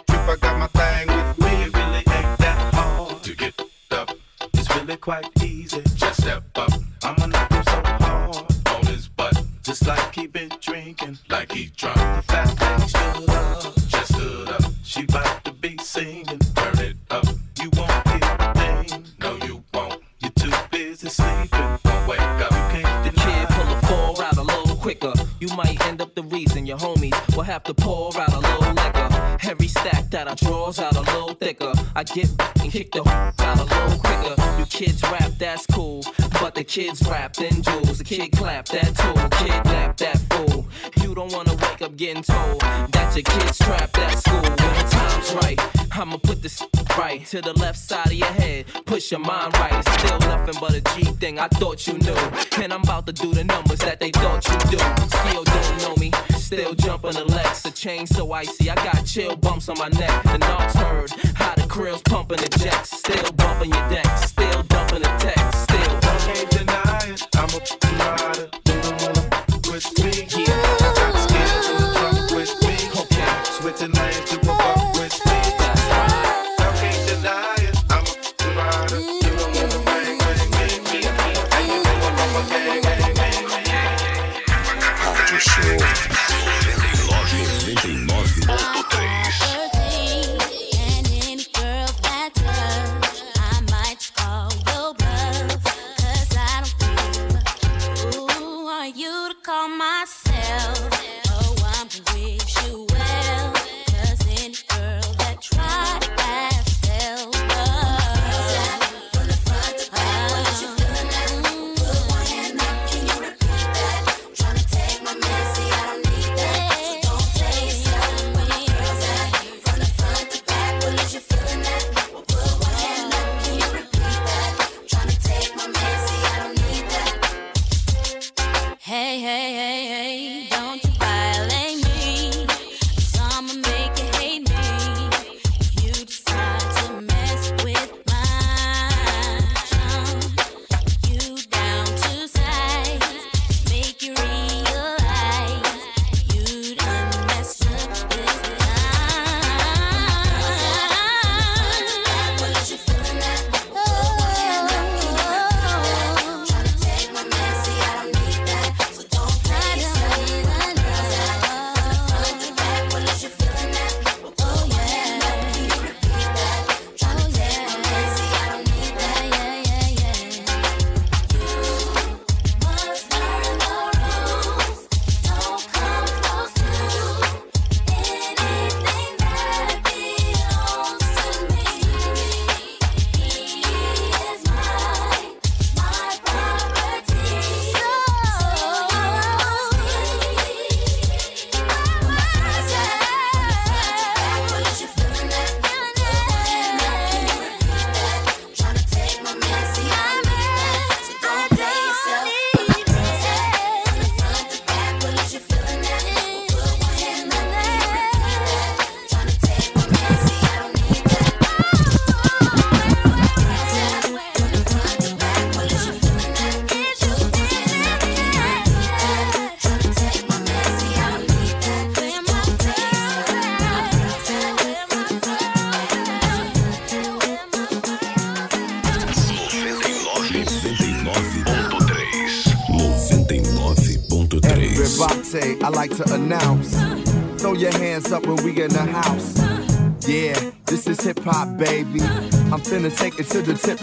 [0.09, 1.63] Trip, I got my thing with me.
[1.65, 3.61] It really ain't that hard to get
[3.93, 4.11] up.
[4.53, 5.83] It's really quite easy.
[5.95, 6.73] Just step up.
[7.05, 9.41] I'ma knock him so hard on his butt.
[9.63, 11.19] Just like he been drinking.
[11.29, 11.97] Like he drunk.
[11.97, 13.77] The fat thing stood up.
[13.87, 14.63] Just stood up.
[14.83, 16.41] She bout to be singing.
[26.15, 29.14] The reason your homies will have to pour out a little liquor.
[29.65, 31.73] Every stack that I draws out a little thicker.
[31.97, 34.59] I get back and kick the out a little quicker.
[34.59, 36.03] You kids rap, that's cool.
[36.39, 37.97] But the kids rap, in jewels.
[37.97, 39.15] The kid clap that tool.
[39.15, 40.67] clap that fool.
[41.03, 44.43] You don't wanna wake up getting told that your kid's trapped at school.
[44.43, 45.59] When the time's right,
[45.93, 46.63] I'ma put this
[46.99, 48.67] right to the left side of your head.
[48.85, 49.73] Push your mind right.
[49.73, 51.39] It's still nothing but a G thing.
[51.39, 52.21] I thought you knew.
[52.63, 54.79] And I'm about to do the numbers that they thought you do.
[55.09, 56.11] Still don't know me.
[56.37, 57.63] Still jumping the Lex.
[57.63, 58.71] The chain so icy.
[58.71, 60.23] I got chill bumps on my neck.
[60.25, 61.11] The knocks heard.
[61.37, 62.99] How the krills pumping the jets.
[62.99, 64.07] Still bumping your deck.
[64.19, 65.63] Still dumping the text.
[65.63, 65.97] Still.
[66.03, 67.23] I can't deny it.
[67.37, 67.61] I'm a
[68.19, 68.49] rider.
[68.67, 69.23] You don't wanna
[69.71, 70.27] with me.
[70.43, 70.59] Yeah.
[70.99, 71.89] Got skills in the
[72.35, 72.75] with me.
[73.01, 73.33] Okay.
[73.45, 74.44] Switching lanes to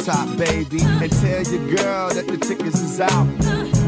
[0.06, 0.82] top, baby.
[0.82, 3.28] And tell your girl that the tickets is out.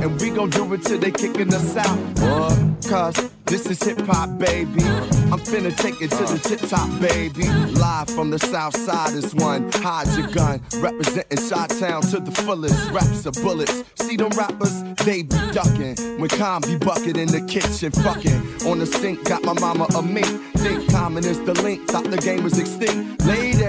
[0.04, 1.98] And we gon' do it till they kicking us out.
[2.20, 2.60] What?
[2.88, 4.84] Cause this is hip hop, baby.
[5.32, 7.48] I'm finna take it to the tip top, baby.
[7.80, 9.72] Live from the south side is one.
[9.74, 10.62] Hide your gun.
[10.78, 12.92] Representing Shot Town to the fullest.
[12.92, 13.84] Raps are bullets.
[13.96, 14.84] See them rappers?
[15.06, 15.96] They be ducking.
[16.20, 18.68] When Con be bucket in the kitchen, fucking.
[18.68, 20.28] On the sink, got my mama a mink.
[20.58, 21.88] Think common is the link.
[21.90, 23.20] Thought the game was extinct.
[23.20, 23.63] Them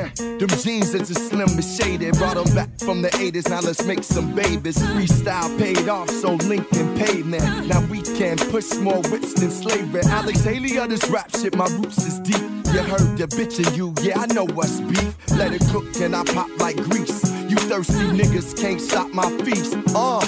[0.62, 2.14] jeans that just slim and shaded.
[2.14, 3.48] Brought them back from the 80s.
[3.48, 4.78] Now let's make some babies.
[4.78, 7.68] Freestyle paid off, so Lincoln paid man.
[7.68, 10.02] Now we can push more wits than slavery.
[10.06, 12.40] Alex Haley of this rap shit, my roots is deep.
[12.74, 15.16] You heard the bitch in you, yeah, I know what's beef.
[15.36, 17.22] Let it cook and I pop like grease.
[17.48, 19.76] You thirsty niggas can't stop my feast.
[19.94, 20.20] Uh,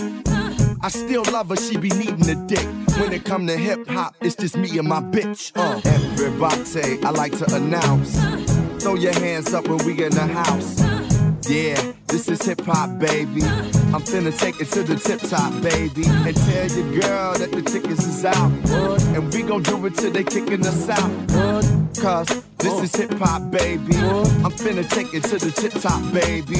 [0.82, 2.66] I still love her, she be needing a dick.
[2.98, 5.52] When it come to hip hop, it's just me and my bitch.
[5.56, 8.65] Uh, everybody, I like to announce.
[8.86, 10.78] Throw your hands up when we in the house.
[11.50, 13.42] Yeah, this is hip hop, baby.
[13.42, 16.04] I'm finna take it to the tip top, baby.
[16.06, 18.52] And tell your girl that the tickets is out.
[19.16, 21.10] And we gon' do it till they kicking us out.
[22.00, 23.96] Cause this is hip hop, baby.
[23.96, 26.56] I'm finna take it to the tip top, baby.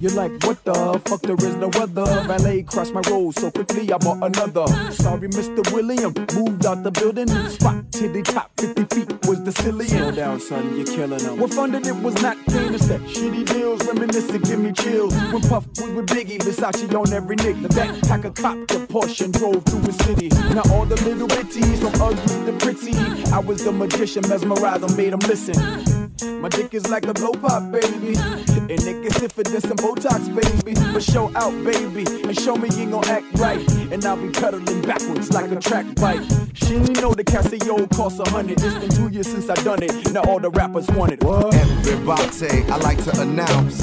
[0.00, 1.22] You're like, what the fuck?
[1.22, 2.04] There is no other.
[2.26, 4.66] Valet crossed my road so quickly, I bought another.
[4.92, 5.62] Sorry, Mr.
[5.72, 6.12] William.
[6.34, 7.28] Moved out the building.
[7.48, 9.86] Spot to the top 50 feet was the ceiling.
[9.88, 11.38] Slow down, son, you're killing them.
[11.38, 12.36] What fun that it was not.
[12.46, 13.86] It's that shitty deals.
[13.86, 15.14] reminiscent, give me chills.
[15.32, 17.68] When Puff was with Biggie, Versace on every nigga.
[17.68, 20.28] Backpack a cop, the Porsche and drove through the city.
[20.54, 22.94] Now all the little bitties from ugly to pretty.
[23.32, 25.43] I was the magician, mesmerized, I made them listen.
[25.46, 28.16] My dick is like a blow pop, baby.
[28.16, 30.74] And it gets stiffer than some Botox, baby.
[30.92, 32.06] But show out, baby.
[32.22, 33.60] And show me you gon' act right.
[33.92, 36.22] And I'll be cuddling backwards like a track bike.
[36.54, 38.58] She know the Casio costs a hundred.
[38.62, 40.12] It's been two years since I done it.
[40.12, 41.22] Now all the rappers want it.
[41.22, 41.54] What?
[41.54, 43.82] Everybody, I like to announce.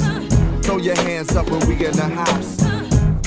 [0.66, 2.60] Throw your hands up when we in the house.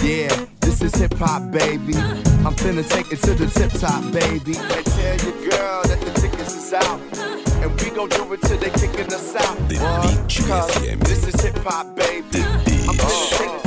[0.03, 1.95] Yeah, this is hip hop, baby.
[2.44, 4.57] I'm finna take it to the tip top, baby.
[4.57, 7.24] And tell your girl that the tickets is out.
[7.65, 9.57] And we gon' do it till they kicking us out.
[9.57, 10.29] What?
[10.45, 12.43] Cause this is hip hop, baby.
[12.43, 13.64] I'm finna take it to the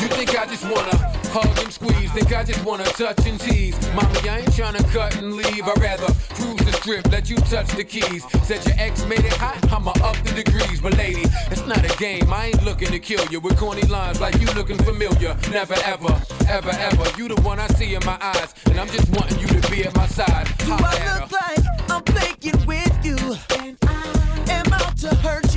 [0.00, 0.96] You think I just wanna
[1.28, 2.10] hug and squeeze?
[2.12, 3.76] Think I just wanna touch and tease?
[3.94, 5.62] Mommy, I ain't tryna cut and leave.
[5.62, 8.24] I'd rather cruise the strip, let you touch the keys.
[8.44, 10.80] Said your ex made it hot, I'ma up the degrees.
[10.80, 12.32] But lady, it's not a game.
[12.32, 15.36] I ain't looking to kill you with corny lines like you looking familiar.
[15.50, 16.18] Never ever,
[16.48, 17.04] ever ever.
[17.18, 19.84] You the one I see in my eyes, and I'm just wanting you to be
[19.84, 20.46] at my side.
[20.64, 21.20] Do I her.
[21.20, 23.18] look like I'm playing with you?
[23.60, 25.49] And I am out to hurt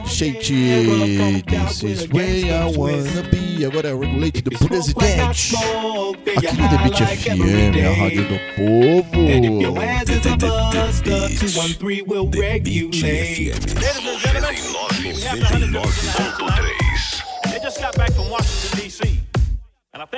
[0.00, 1.46] shake, shake it.
[1.46, 3.64] This is where I wanna be.
[3.66, 5.20] Agora Regulate do Presidente.
[5.20, 6.32] Aqui no The
[6.82, 9.12] Beat FM, a rádio do povo.
[9.12, 9.40] The,
[10.16, 10.50] the, the,
[11.04, 11.28] the
[12.62, 13.58] Beat FM.
[15.22, 17.50] 99.3.
[17.50, 19.11] They just got back from Washington, D.C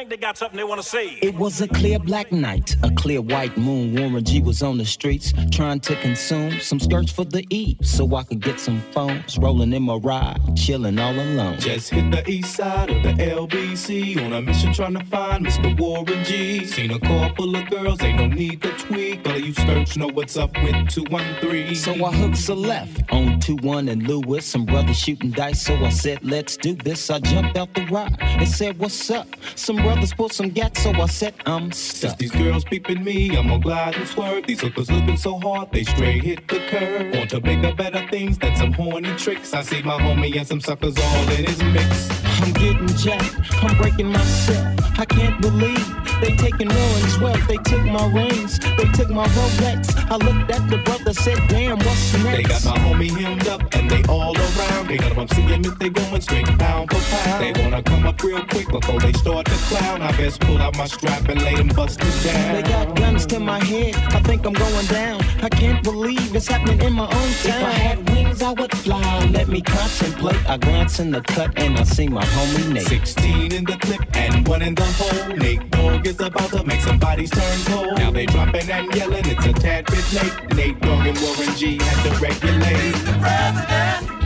[0.04, 1.18] think they got something they want to say.
[1.22, 3.94] It was a clear black night, a clear white moon.
[3.94, 8.14] Warren G was on the streets trying to consume some skirts for the E so
[8.14, 9.38] I could get some phones.
[9.38, 11.58] Rolling in my ride, chilling all alone.
[11.58, 15.78] Just hit the east side of the LBC on a mission trying to find Mr.
[15.78, 16.66] Warren G.
[16.66, 19.26] Seen a car full of girls, ain't no need to tweak.
[19.26, 21.74] All of you skirts know what's up with 213.
[21.74, 24.44] So I hooks a left on 2 1 and Lewis.
[24.44, 27.08] Some brothers shooting dice, so I said, let's do this.
[27.08, 29.28] I jumped out the ride and said, what's up?
[29.54, 32.18] Some brothers pulled some gas, so I said, I'm Since stuck.
[32.18, 34.46] these girls peeping me, I'm gonna glide and swerve.
[34.46, 37.14] These hookers looking so hard, they straight hit the curve.
[37.14, 39.54] Want to bigger, better things than some horny tricks.
[39.54, 42.10] I see my homie and some suckers all in his mix.
[42.42, 44.98] I'm getting jacked, I'm breaking myself.
[44.98, 45.86] I can't believe
[46.20, 47.46] they taking Warren's wealth.
[47.46, 49.94] They took my rings, they took my Rolex.
[50.10, 52.36] I looked at the brother, said, damn, what's next?
[52.36, 54.88] They got my homie hemmed up and they all around.
[54.88, 57.42] They got them see him if they going straight pound for pound.
[57.42, 60.02] They wanna come up real quick before they start to clown.
[60.02, 62.54] I best pull out my strap and lay them busters down.
[62.54, 63.94] They got guns to my head.
[64.14, 65.20] I think I'm going down.
[65.42, 67.60] I can't believe it's happening in my own town.
[67.60, 69.30] If I had wings, I would fly.
[69.32, 70.48] Let me contemplate.
[70.48, 72.86] I glance in the cut and I see my homie Nate.
[72.86, 75.36] 16 in the clip and one in the hole.
[75.36, 77.98] Nate Dogg is about to make some bodies turn cold.
[77.98, 80.56] Now they dropping and yelling, it's a tad bit late.
[80.56, 82.94] Nate Dogg and Warren G had to regulate.
[83.06, 84.23] No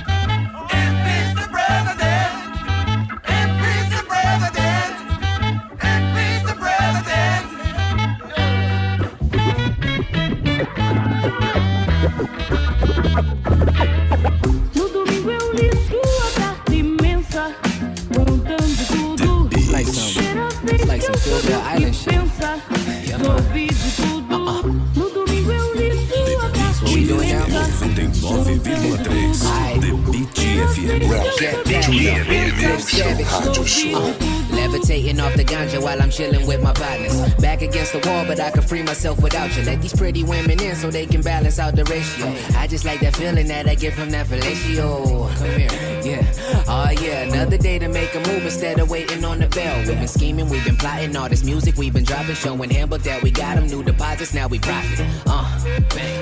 [21.30, 22.12] it's like some Philadelphia Island shit.
[22.14, 22.60] Pensa,
[23.18, 24.38] soube de tudo.
[24.96, 25.90] No domingo eu li
[26.34, 26.86] sua carta
[27.94, 30.98] 99,3 The Beat FM.
[34.50, 37.34] Levitating off the ganja while I'm chilling with my partners.
[37.36, 39.62] Back against the wall, but I can free myself without you.
[39.62, 42.34] Let these pretty women in so they can balance out the ratio.
[42.58, 45.28] I just like that feeling that I get from that fellatio.
[45.36, 45.68] Come here,
[46.04, 46.64] yeah.
[46.66, 49.78] Oh yeah, another day to make a move instead of waiting on the bell.
[49.86, 53.22] We've been scheming, we've been plotting all this music we've been dropping, showing Hamburg that
[53.22, 55.06] we got them new deposits, now we profit.
[55.26, 55.44] Uh,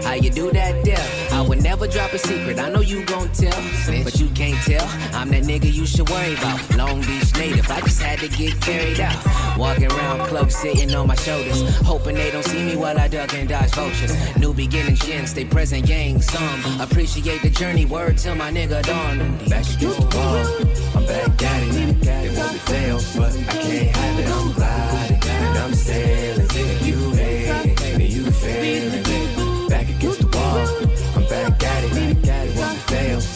[0.05, 1.29] how you do that there?
[1.33, 2.59] I would never drop a secret.
[2.59, 3.59] I know you gon' tell,
[4.05, 4.87] but you can't tell.
[5.15, 6.77] I'm that nigga you should worry about.
[6.77, 9.17] Long Beach native, I just had to get carried out.
[9.59, 13.35] Walking around cloak, sitting on my shoulders, hoping they don't see me while I duck
[13.35, 14.15] and dodge vultures.
[14.37, 16.81] New beginnings, yen, stay present, gang, some.
[16.81, 19.19] Appreciate the journey, word till my nigga Dawn.
[19.49, 22.01] Back against the wall, I'm back at it.
[22.01, 24.29] They want fail, but I can't have it.
[24.29, 26.86] I'm gliding and I'm sailing.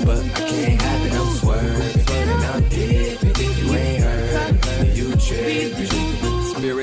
[0.04, 0.79] But I can't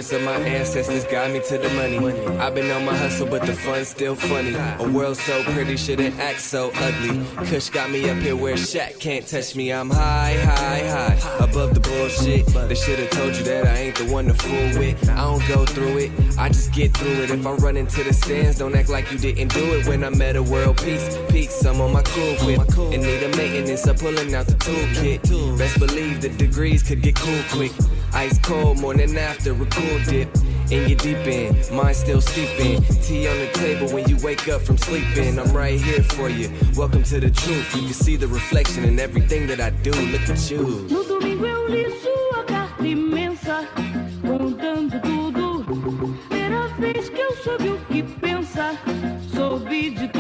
[0.07, 1.97] Spirits of my ancestors got me to the money.
[2.39, 4.55] I've been on my hustle, but the fun's still funny.
[4.55, 7.25] A world so pretty shouldn't act so ugly.
[7.47, 9.71] Kush got me up here where Shaq can't touch me.
[9.71, 12.45] I'm high, high, high, above the bullshit.
[12.69, 15.09] They should've told you that I ain't the one to fool with.
[15.09, 17.29] I don't go through it, I just get through it.
[17.29, 20.21] If I run into the stands, don't act like you didn't do it when I'm
[20.21, 21.17] at a world peace.
[21.29, 22.61] Peace, I'm on my cool whip.
[22.93, 25.57] In need of maintenance, I'm pulling out the toolkit.
[25.57, 27.73] Best believe the degrees could get cool quick.
[28.13, 30.29] Ice cold, morning after a cool dip.
[30.71, 32.81] In your deep end, mine still steeping.
[33.01, 35.39] Tea on the table when you wake up from sleeping.
[35.39, 36.51] I'm right here for you.
[36.75, 37.75] Welcome to the truth.
[37.75, 39.91] You can see the reflection in everything that I do.
[39.91, 40.87] Look at you.
[49.33, 50.16] Soube de tudo.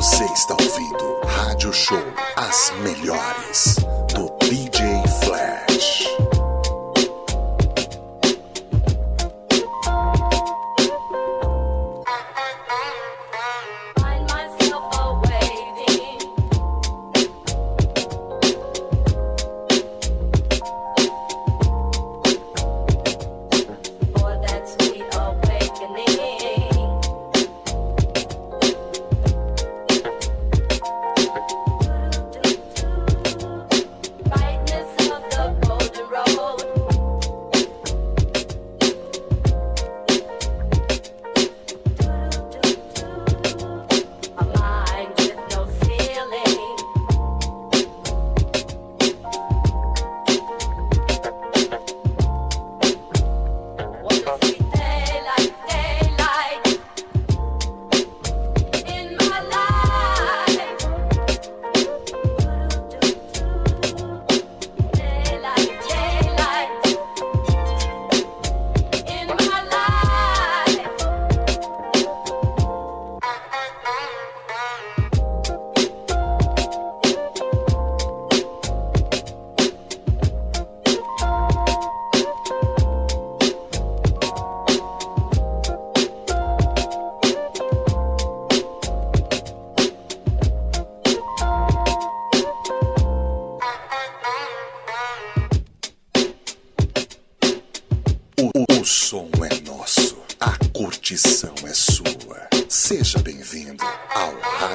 [0.00, 2.02] Você está ouvindo Rádio Show,
[2.34, 3.76] as melhores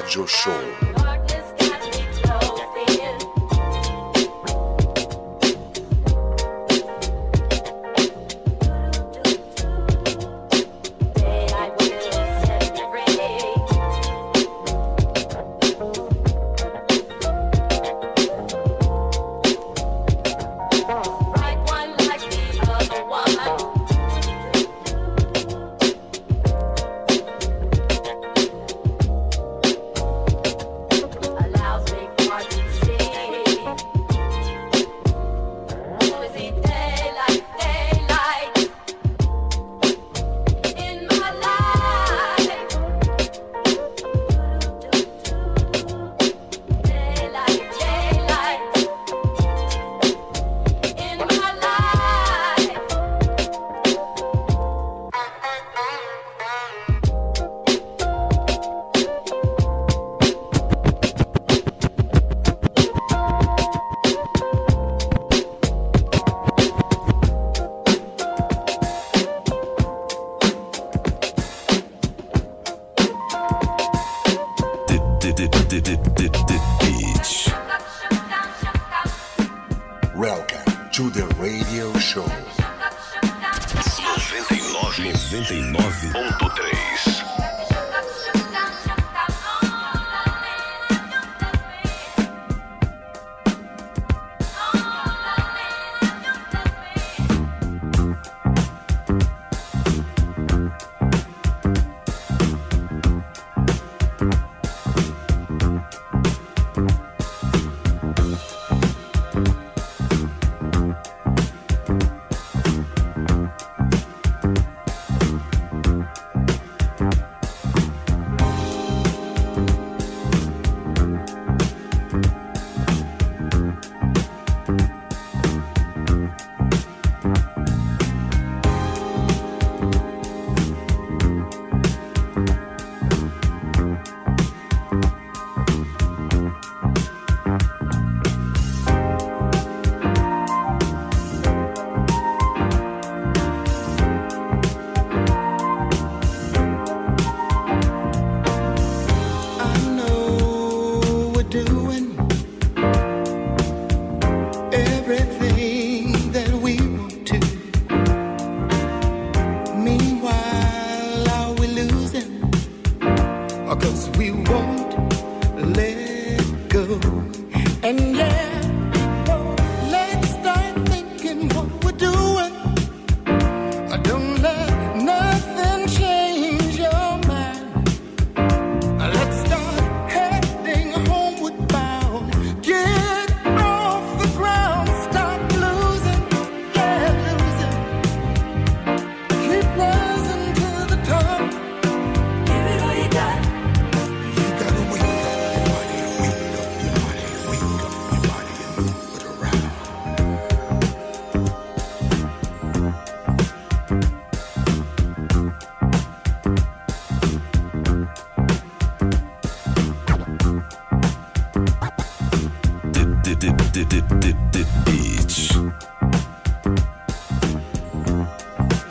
[0.06, 0.95] Radio Show.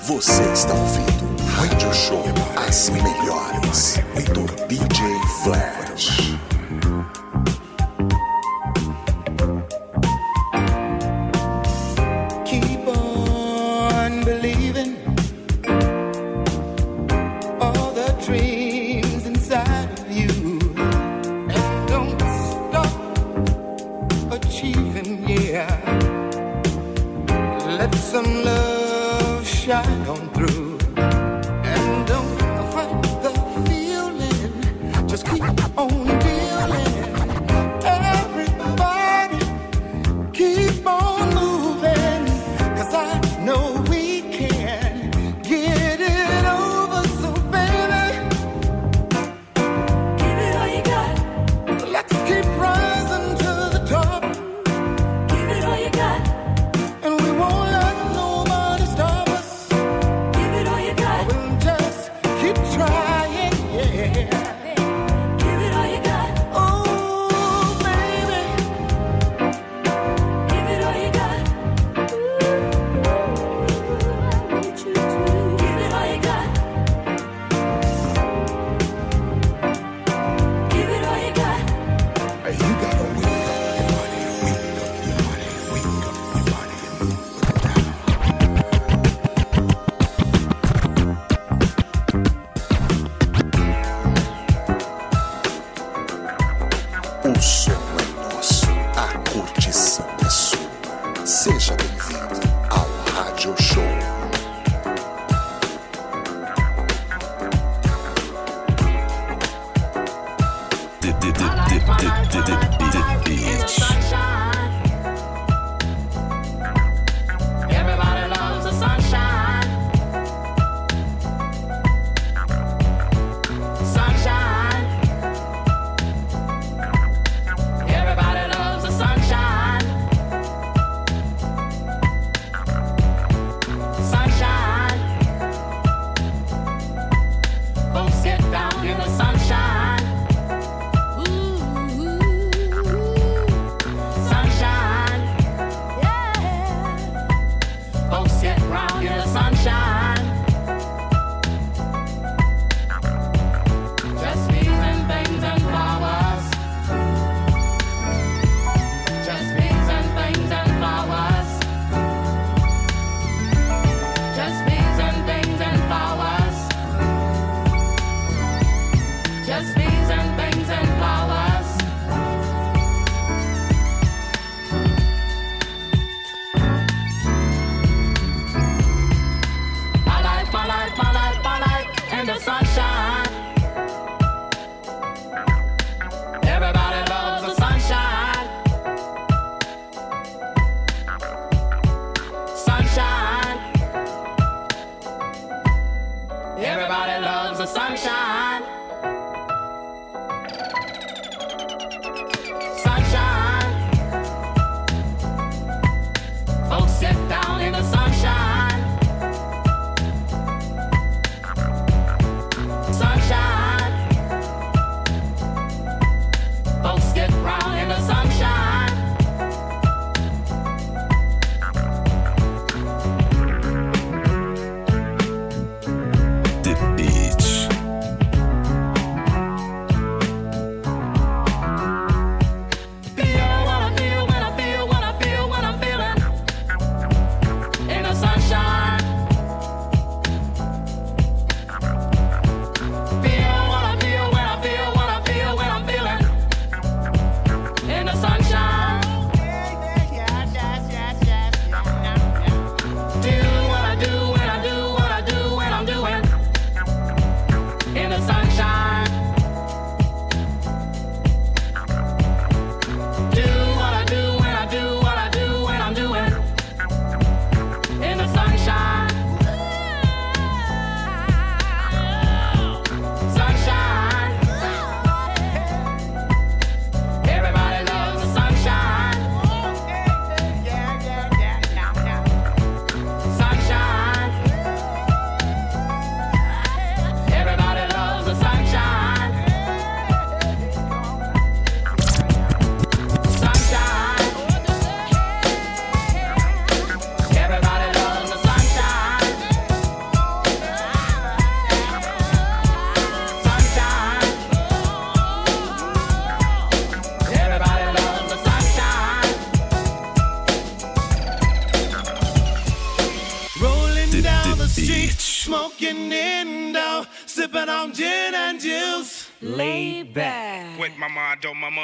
[0.08, 2.24] Você está ouvindo Rádio Show
[2.56, 3.96] As Melhores,
[4.34, 5.04] do DJ
[5.44, 6.35] Flash.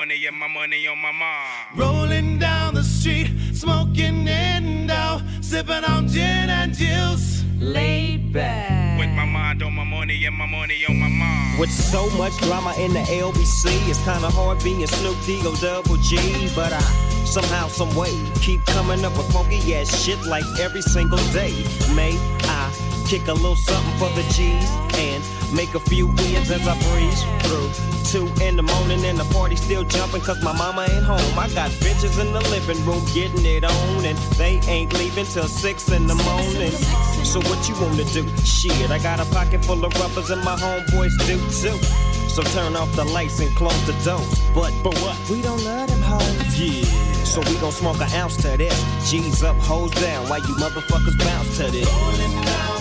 [0.02, 1.78] Money and my money on my mind.
[1.78, 7.44] Rolling down the street, smoking Indo, sipping on gin and juice.
[7.60, 8.98] Laid back.
[8.98, 11.60] With my mind on my money and my money on my mind.
[11.60, 16.18] With so much drama in the LBC, it's kinda hard being Snoop D-O double G.
[16.56, 16.82] But I
[17.26, 21.54] somehow, some way, keep coming up with funky ass shit like every single day.
[21.94, 22.41] May I
[23.12, 25.22] kick a little something for the G's and
[25.54, 27.70] make a few wins as I breeze through.
[28.08, 31.38] Two in the morning and the party still jumping cause my mama ain't home.
[31.38, 35.50] I got bitches in the living room getting it on and they ain't leaving till
[35.50, 36.72] six in the morning.
[37.26, 38.24] So what you wanna do?
[38.46, 41.78] Shit, I got a pocket full of rubbers and my homeboys do too.
[42.30, 44.40] So turn off the lights and close the doors.
[44.56, 45.18] But but what?
[45.30, 46.58] We don't love them hoes.
[46.58, 46.86] Yeah.
[47.26, 49.12] So we gon' smoke an ounce to this.
[49.12, 50.30] G's up, hoes down.
[50.30, 52.81] Why you motherfuckers bounce to this?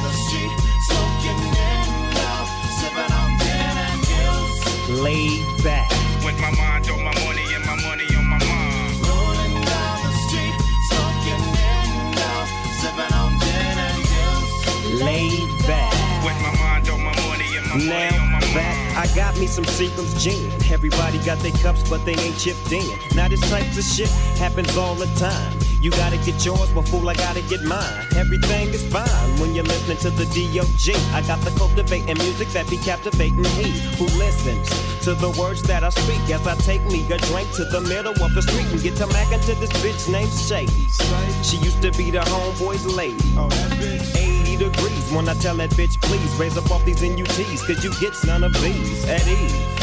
[4.90, 5.88] Laid back.
[6.24, 9.06] With my mind on my money and my money on my mind.
[9.06, 10.54] Rolling down the street,
[10.90, 11.44] smoking
[11.78, 12.32] Indo,
[12.80, 15.00] sipping on gin and juice.
[15.00, 15.94] Laid back.
[16.24, 19.38] With my mind on my money and my money on my Now that I got
[19.38, 20.50] me some Seagram's gin.
[20.72, 22.84] Everybody got their cups, but they ain't chipped in.
[23.14, 25.59] Now this type of shit happens all the time.
[25.80, 28.06] You gotta get yours, but fool, I gotta get mine.
[28.14, 30.94] Everything is fine when you're listening to the DOG.
[31.14, 34.68] I got the cultivating music that be captivating he who listens
[35.04, 38.12] to the words that I speak as I take me a drink to the middle
[38.12, 40.88] of the street and get to mac to this bitch named Sadie.
[41.42, 43.16] She used to be the homeboy's lady.
[44.18, 47.90] 80 degrees when I tell that bitch, please raise up off these NUTs, cause you
[48.00, 49.80] get none of these at ease.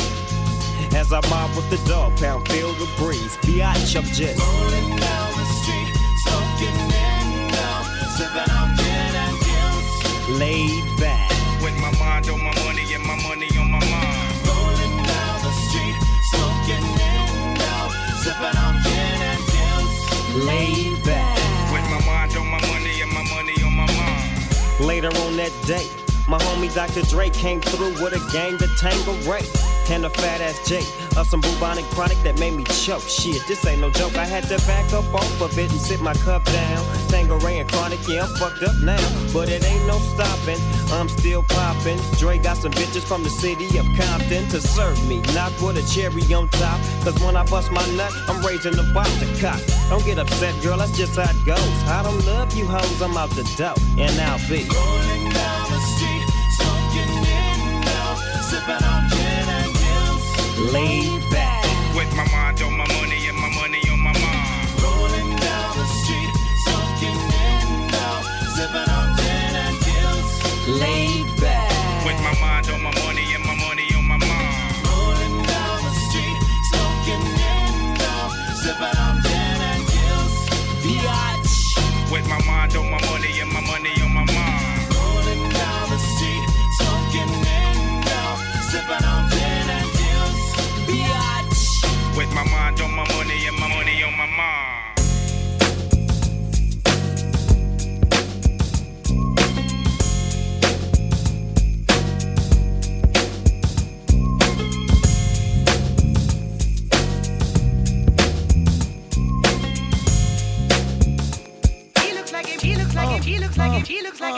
[0.95, 3.35] As I mob with the dog pound, feel the breeze.
[3.37, 5.76] Biatch, I'm just Rolling down the street,
[10.37, 11.31] laid back.
[11.61, 14.47] With my mind on my money and my money on my mind.
[14.47, 15.97] Rolling down the street,
[16.31, 17.75] smoking Indo,
[18.21, 20.45] sipping on gin and juice.
[20.45, 21.71] Laid back.
[21.73, 24.79] With my mind on my money and my money on my mind.
[24.79, 25.87] Later on that day,
[26.27, 27.01] my homie Dr.
[27.03, 29.41] Dre came through with a gang of Tanqueray.
[29.89, 30.79] And a fat ass J
[31.15, 33.03] of some bubonic chronic that made me choke.
[33.03, 34.17] Shit, this ain't no joke.
[34.17, 36.85] I had to back up off of it and sit my cup down.
[37.07, 38.99] Tanqueray and chronic, yeah, I'm fucked up now.
[39.31, 40.59] But it ain't no stopping.
[40.91, 41.99] I'm still popping.
[42.17, 45.21] Dre got some bitches from the city of Compton to serve me.
[45.33, 46.81] Not with a cherry on top.
[47.05, 49.61] Cause when I bust my nut, I'm raising the bar to cock.
[49.89, 51.77] Don't get upset, girl, that's just how it goes.
[51.87, 53.75] I don't love you hoes, I'm out the dough.
[53.97, 55.56] And I'll be Rolling down
[60.71, 61.63] laid back.
[61.95, 62.46] With my mind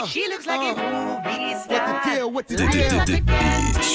[0.00, 0.94] him, he looks like him, she looks like him.
[0.94, 1.80] Uh, movie star.
[1.80, 2.30] What the deal?
[2.30, 2.66] What the deal?
[2.70, 3.26] it, like it,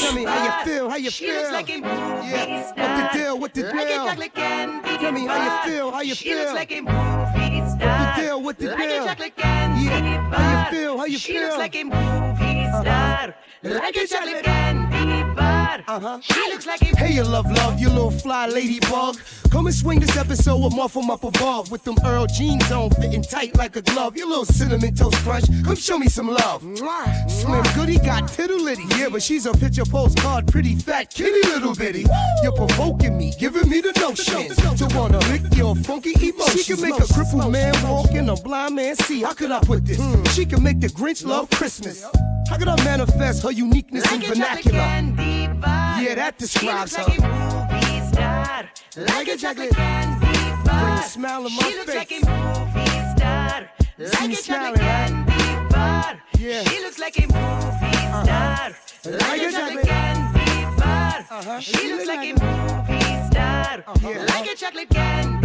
[0.01, 1.35] Tell me how you feel, how you She feel.
[1.35, 2.71] looks like a movie Yeah.
[2.71, 2.85] star.
[2.85, 3.37] What the deal?
[3.39, 4.05] What the Like it, deal?
[4.05, 6.37] chocolate candy Tell me how you feel, how you she feel.
[6.39, 8.15] looks like a movie star.
[8.15, 8.41] the deal?
[8.41, 9.03] What the like deal?
[9.03, 10.29] a chocolate candy Yeah.
[10.29, 10.39] bar.
[10.39, 10.97] How you feel?
[10.97, 11.41] How you she feel?
[11.43, 13.35] looks like a movie star.
[13.63, 15.83] Like a chocolate candy bar.
[15.87, 16.19] Uh-huh.
[16.21, 19.17] She looks like a Hey, you love, love, you little fly ladybug.
[19.51, 21.69] Come and swing this episode with Muff 'em up above.
[21.71, 24.17] With them Earl jeans on, fitting tight like a glove.
[24.17, 25.45] You little cinnamon toast crunch.
[25.63, 26.61] Come show me some love.
[26.63, 27.29] Mwah.
[27.29, 28.83] Slim Goody got tittle litty.
[28.97, 32.05] Yeah, but she's a picture postcard, pretty fat kitty little bitty.
[32.43, 36.63] You're provoking me, giving me the notion to wanna lick your funky emotions.
[36.63, 37.05] She can make a
[37.45, 39.21] crippled man walk and a blind man see.
[39.21, 39.97] How could I put this?
[39.99, 40.23] Hmm.
[40.25, 42.03] She can make the Grinch love Christmas.
[42.49, 44.77] How could I manifest her uniqueness in like chocolate vernacular?
[44.77, 47.19] Yeah, that She describes looks her.
[47.19, 48.69] like a movie star.
[48.97, 50.83] Like a chocolate candy bar.
[50.83, 51.95] Bring a smile to my she looks face.
[51.95, 53.69] like a movie star.
[53.97, 56.21] Like a chocolate candy bar.
[56.37, 56.63] Yeah.
[56.63, 58.23] She looks like a movie uh-huh.
[58.23, 59.11] star.
[59.11, 61.25] Like a chocolate candy bar.
[61.31, 61.59] Uh-huh.
[61.59, 63.83] She looks like a movie star.
[64.01, 64.25] Yeah.
[64.29, 65.44] Like a chocolate candy.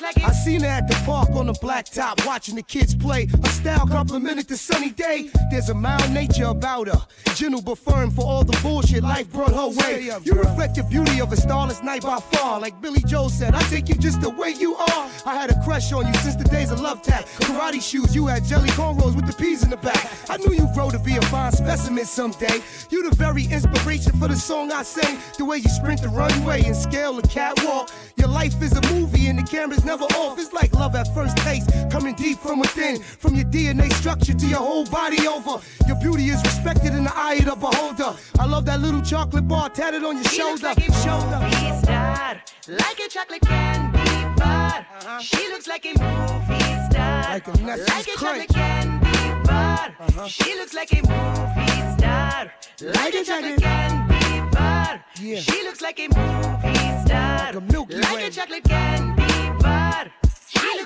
[0.00, 3.26] like I seen her at the park on the blacktop watching the kids play.
[3.26, 5.30] Her style complimented the sunny day.
[5.50, 7.00] There's a mild nature about her.
[7.34, 10.10] Gentle but firm for all the bullshit life brought her way.
[10.22, 12.60] You reflect the beauty of a starless night by far.
[12.60, 15.10] Like Billy Joel said, I take you just the way you are.
[15.26, 17.24] I had a crush on you since the days of love tap.
[17.40, 20.10] Karate shoes, you had jelly cornrows with the peas in the back.
[20.28, 22.62] I knew you'd grow to be a fine specimen someday.
[22.90, 25.18] You the very inspiration for the song I sang.
[25.36, 27.90] The way you sprint the runway and scale the catwalk.
[28.16, 30.38] Your life is a movie and the camera's never off.
[30.38, 33.02] It's like love at first taste, coming deep from within.
[33.02, 35.60] From your DNA structure to your whole body over.
[35.86, 38.16] Your beauty is respected in the eye of the beholder.
[38.38, 40.80] I love that little chocolate bar tatted on your She looks shoulder.
[40.80, 41.38] like a shoulder.
[41.40, 44.86] movie star, like a chocolate candy bar.
[45.20, 49.94] She looks like a movie star, Like a like a chocolate candy bar.
[50.28, 52.52] She looks like a movie star,
[52.82, 55.04] like a chocolate candy bar.
[55.20, 55.40] Yeah.
[55.40, 58.26] She looks like a movie star, Like a Milky like Way.
[58.26, 59.22] a chocolate candy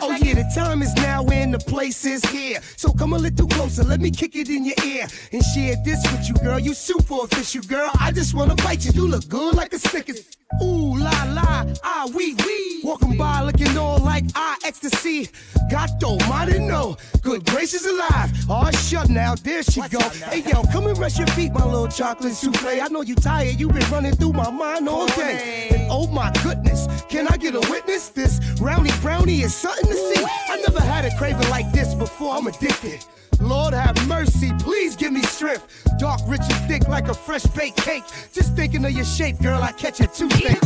[0.04, 2.60] Oh yeah, the time is now and the place is here.
[2.76, 6.02] So come a little closer, let me kick it in your ear and share this
[6.10, 6.58] with you, girl.
[6.58, 7.90] You super official, girl.
[8.00, 8.90] I just wanna bite you.
[8.92, 10.36] You look good like a Snickers.
[10.60, 12.80] Ooh la la, ah wee wee.
[12.82, 15.28] Walking by looking all like ah ecstasy.
[15.72, 16.98] Gato, mighty no.
[17.22, 18.30] Good gracious alive.
[18.46, 20.00] Oh shut now, there she go.
[20.28, 22.68] Hey yo, come and rest your feet, my little chocolate souffle.
[22.68, 25.68] I know you tired, you been running through my mind all day.
[25.70, 28.10] And oh my goodness, can I get a witness?
[28.10, 30.22] This brownie brownie is something to see.
[30.22, 32.34] I never had a craving like this before.
[32.34, 33.02] I'm addicted.
[33.40, 35.66] Lord have mercy, please give me strength.
[35.98, 38.04] Dark, rich, and thick like a fresh baked cake.
[38.34, 40.58] Just thinking of your shape, girl, I catch a toothache.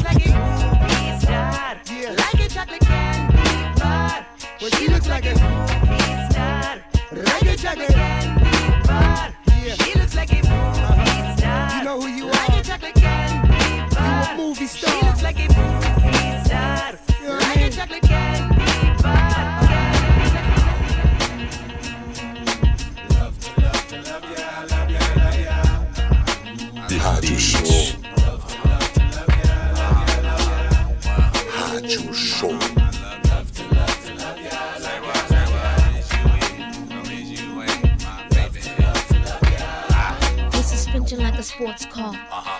[1.29, 2.15] Yeah.
[2.17, 4.27] Like a chocolate candy bar.
[4.61, 6.77] Well, she looks like a movie star.
[7.13, 9.29] Like a chocolate candy bar.
[9.63, 9.75] Yeah.
[9.75, 11.79] She looks like a movie star.
[11.79, 12.61] You know who you like are.
[12.61, 14.25] a chocolate candy bar.
[14.25, 14.91] You a movie star.
[14.91, 16.93] She looks like a movie star.
[17.21, 17.67] You know what I like mean?
[17.67, 19.27] a chocolate candy bar.
[26.89, 27.96] Rádio Show.
[41.47, 42.15] Sports car.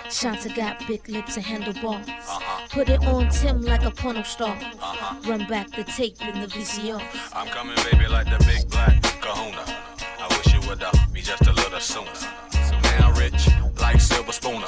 [0.09, 2.07] Shanta got big lips and handlebars.
[2.69, 4.57] Put it on Tim like a porno star.
[5.25, 7.01] Run back the tape in the VCR.
[7.33, 9.63] I'm coming, baby, like the big black kahuna.
[10.19, 12.15] I wish you would uh, be just a little sooner.
[12.15, 13.49] So now rich,
[13.79, 14.67] like silver spooner.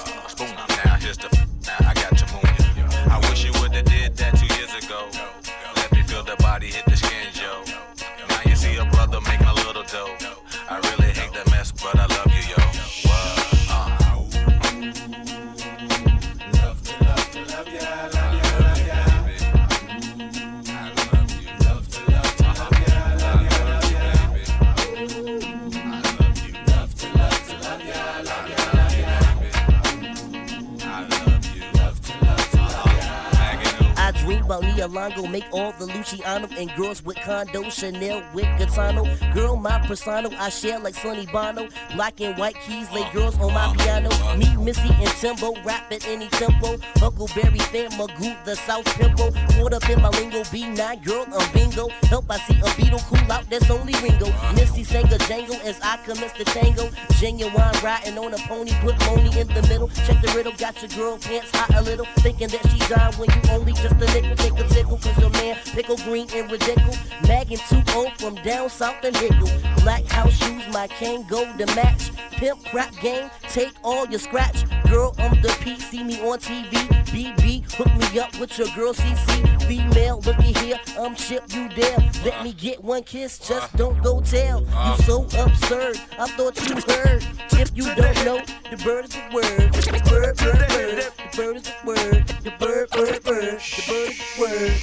[34.87, 39.05] Longo, make all the Luciano and girls with condo, Chanel with Gaetano.
[39.33, 41.67] Girl, my persona, I share like Sonny Bono.
[41.95, 44.09] Black and white keys, lay girls on my piano.
[44.37, 46.77] Me, Missy, and Timbo, rap at any tempo.
[46.95, 49.31] Huckleberry fan, Magoo, the South Pimple.
[49.53, 51.89] Caught up in my lingo, B9, girl, I'm bingo.
[52.07, 54.31] Help, I see a beetle cool out, that's only Ringo.
[54.55, 56.89] Missy sang a jangle as I commence the tango.
[57.19, 59.89] Genuine riding on a pony, put money in the middle.
[60.05, 62.05] Check the riddle, got your girl pants hot a little.
[62.19, 64.35] Thinking that she dying when you only just a nickel.
[64.35, 66.97] Take a tickle, cause your man pickle green and ridiculous.
[67.27, 67.79] Mag and 2
[68.19, 69.49] from down south and Hickle.
[69.81, 72.11] Black house shoes, my cane go to match.
[72.31, 74.63] Pimp crap game, take all your scratch.
[74.89, 76.71] Girl, I'm the P, see me on TV.
[77.09, 79.61] BB, hook me up with your girl CC.
[79.67, 81.97] Female, looky here, I'm Chip, you there.
[82.23, 83.77] Let me get one kiss, just uh.
[83.77, 84.61] don't go tell.
[84.61, 84.97] You uh.
[84.97, 87.25] so absurd, I thought you heard.
[87.53, 88.39] If you don't know,
[88.69, 89.73] the bird is the word.
[89.73, 91.03] The bird, bird, bird.
[91.17, 92.27] The bird is the word.
[92.43, 93.15] The bird, bird, bird.
[93.15, 94.58] The bird is the word.
[94.59, 94.75] See,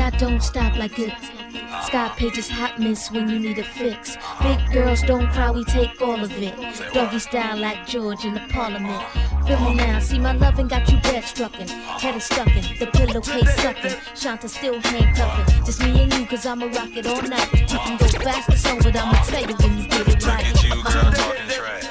[0.00, 1.43] I don't stop like it.
[1.82, 4.16] Sky pages hot miss when you need a fix.
[4.42, 6.54] Big girls don't cry, we take all of it.
[6.92, 9.02] Doggy style like George in the parliament.
[9.46, 11.68] Feel me now, see my loving got you bed struckin'.
[11.68, 13.96] Head is stuckin', the pillowcase suckin'.
[14.16, 15.64] Shanta still handcuffin'.
[15.66, 17.52] Just me and you, cause I'ma rock it all night.
[17.52, 20.46] You can go fast or slow, but I'ma tell you when you get it right.
[20.46, 21.83] Look at you, girl, talking trash.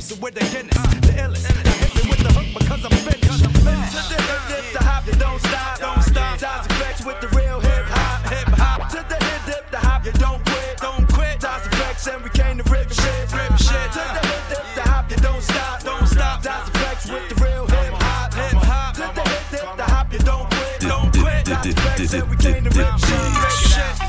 [0.00, 0.76] Sensi, then chase it with the Guinness.
[0.76, 1.66] Uh, the illest.
[1.66, 3.42] I hit me with the hook because I'm finished.
[3.42, 6.38] To the hip hip, the hop, you don't stop, don't stop.
[6.38, 8.88] Das EFX with the real hip hop, hip hop.
[8.90, 11.40] To the hip hip, the hop, you don't quit, don't quit.
[11.40, 13.88] Das EFX and we came to rip shit, rip shit.
[13.96, 16.42] To the hip hip, the hop, you don't stop, don't stop.
[16.42, 18.94] Das EFX with the real hip hop, hip hop.
[18.94, 21.44] To the hip hip, the hop, you don't quit, don't quit.
[21.46, 24.08] Das EFX and we came to rip shit, rip shit.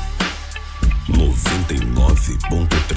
[1.70, 2.89] 99.3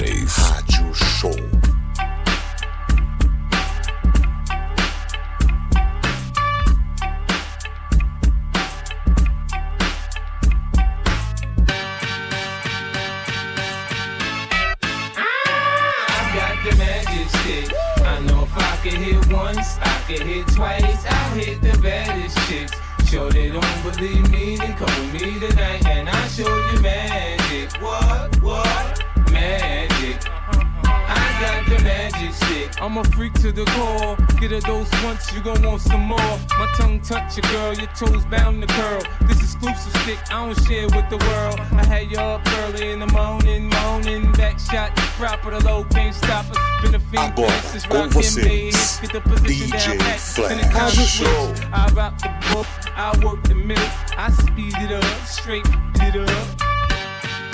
[37.34, 39.02] touch your girl, your toes bound to curl.
[39.26, 41.60] This exclusive stick, I don't share with the world.
[41.72, 44.32] I had you up early in the morning, moaning.
[44.32, 46.58] Back shot, proper, the low can't stop us.
[46.82, 47.34] Been a fiend
[47.64, 49.00] since vocês, bass.
[49.00, 50.20] Get the position DJ down pat.
[50.20, 50.48] Flash.
[50.48, 51.54] Then it comes Show.
[51.72, 52.66] I rock the book,
[52.96, 53.84] I work the middle.
[54.16, 55.66] I speed it up, straight
[56.00, 56.60] it up.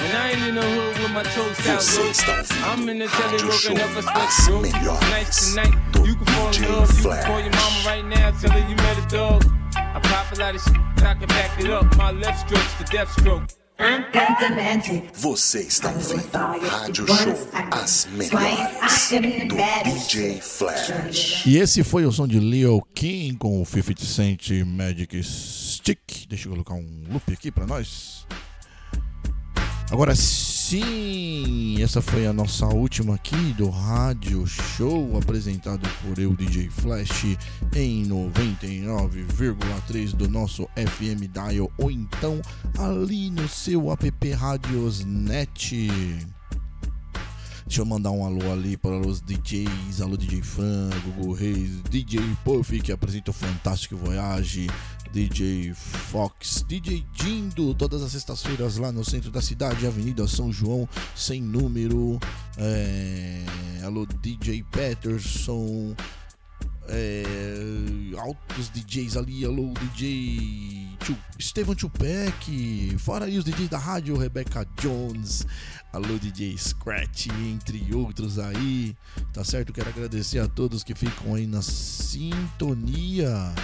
[0.01, 2.70] When I ain't in the hood with my toes out, low.
[2.70, 5.74] I'm in the telly working up a special melhores Nights tonight,
[6.05, 6.97] you can fall in love.
[6.97, 9.60] You can call your mama right now, tell her you met a dog.
[10.11, 11.97] I pop a lot of shit, but I can back it up.
[11.97, 13.45] My left stroke's the death stroke.
[15.15, 19.09] Você está ouvindo Rádio Show, as melhores
[19.49, 21.47] do DJ Flash.
[21.47, 26.27] E esse foi o som de Leo King com o 50 Cent Magic Stick.
[26.28, 28.27] Deixa eu colocar um loop aqui pra nós.
[29.91, 30.15] Agora
[30.70, 37.36] sim, essa foi a nossa última aqui do Rádio Show, apresentado por eu, DJ Flash,
[37.74, 42.40] em 99,3 do nosso FM Dial, ou então
[42.78, 45.88] ali no seu app Rádios Net.
[47.66, 52.20] Deixa eu mandar um alô ali para os DJs, alô DJ Frango, Google Reis, DJ
[52.44, 54.68] Puff que apresenta o Fantástico Voyage,
[55.12, 60.89] DJ Fox, DJ Dindo, todas as sextas-feiras lá no centro da cidade, Avenida São João,
[61.16, 62.19] sem número.
[62.57, 63.45] É,
[63.82, 65.95] alô DJ Peterson,
[66.89, 67.24] é,
[68.19, 74.66] altos DJs ali, alô DJ Tchu, Estevam Tupek, fora aí os DJs da rádio, Rebecca
[74.81, 75.47] Jones,
[75.93, 78.97] alô DJ Scratch, entre outros aí,
[79.32, 79.73] tá certo?
[79.73, 83.55] Quero agradecer a todos que ficam aí na sintonia.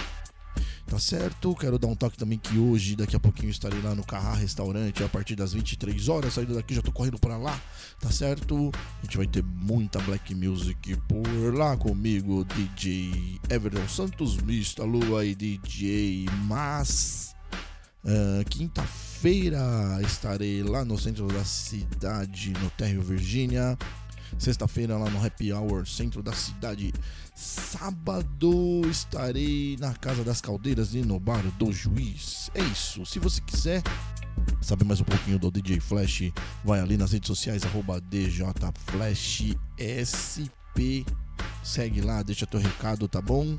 [0.87, 1.53] Tá certo?
[1.53, 5.03] Quero dar um toque também que hoje, daqui a pouquinho, estarei lá no Carrá Restaurante
[5.03, 6.33] a partir das 23 horas.
[6.33, 7.61] Saindo daqui, já tô correndo para lá,
[7.99, 8.71] tá certo?
[8.73, 15.25] A gente vai ter muita black music por lá comigo, DJ Everton Santos, Mista Lua
[15.25, 17.35] e DJ Mas.
[18.05, 23.77] ah, Quinta-feira estarei lá no centro da cidade, no Térreo Virgínia.
[24.37, 26.93] Sexta-feira lá no Happy Hour, centro da cidade.
[27.37, 32.49] Sábado estarei na Casa das Caldeiras e no Bar do Juiz.
[32.55, 33.05] É isso.
[33.05, 33.83] Se você quiser
[34.59, 36.33] saber mais um pouquinho do DJ Flash,
[36.65, 37.61] vai ali nas redes sociais,
[38.09, 39.55] DJFlashSP.
[41.63, 43.55] Segue lá, deixa teu recado, tá bom?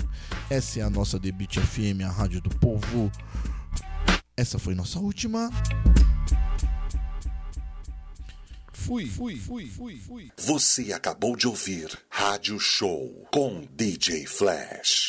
[0.50, 3.12] Essa é a nossa Beat FM, a rádio do povo.
[4.36, 5.50] Essa foi nossa última.
[8.89, 10.32] Fui, fui, fui, fui, fui.
[10.39, 15.06] Você acabou de ouvir Rádio Show com DJ Flash.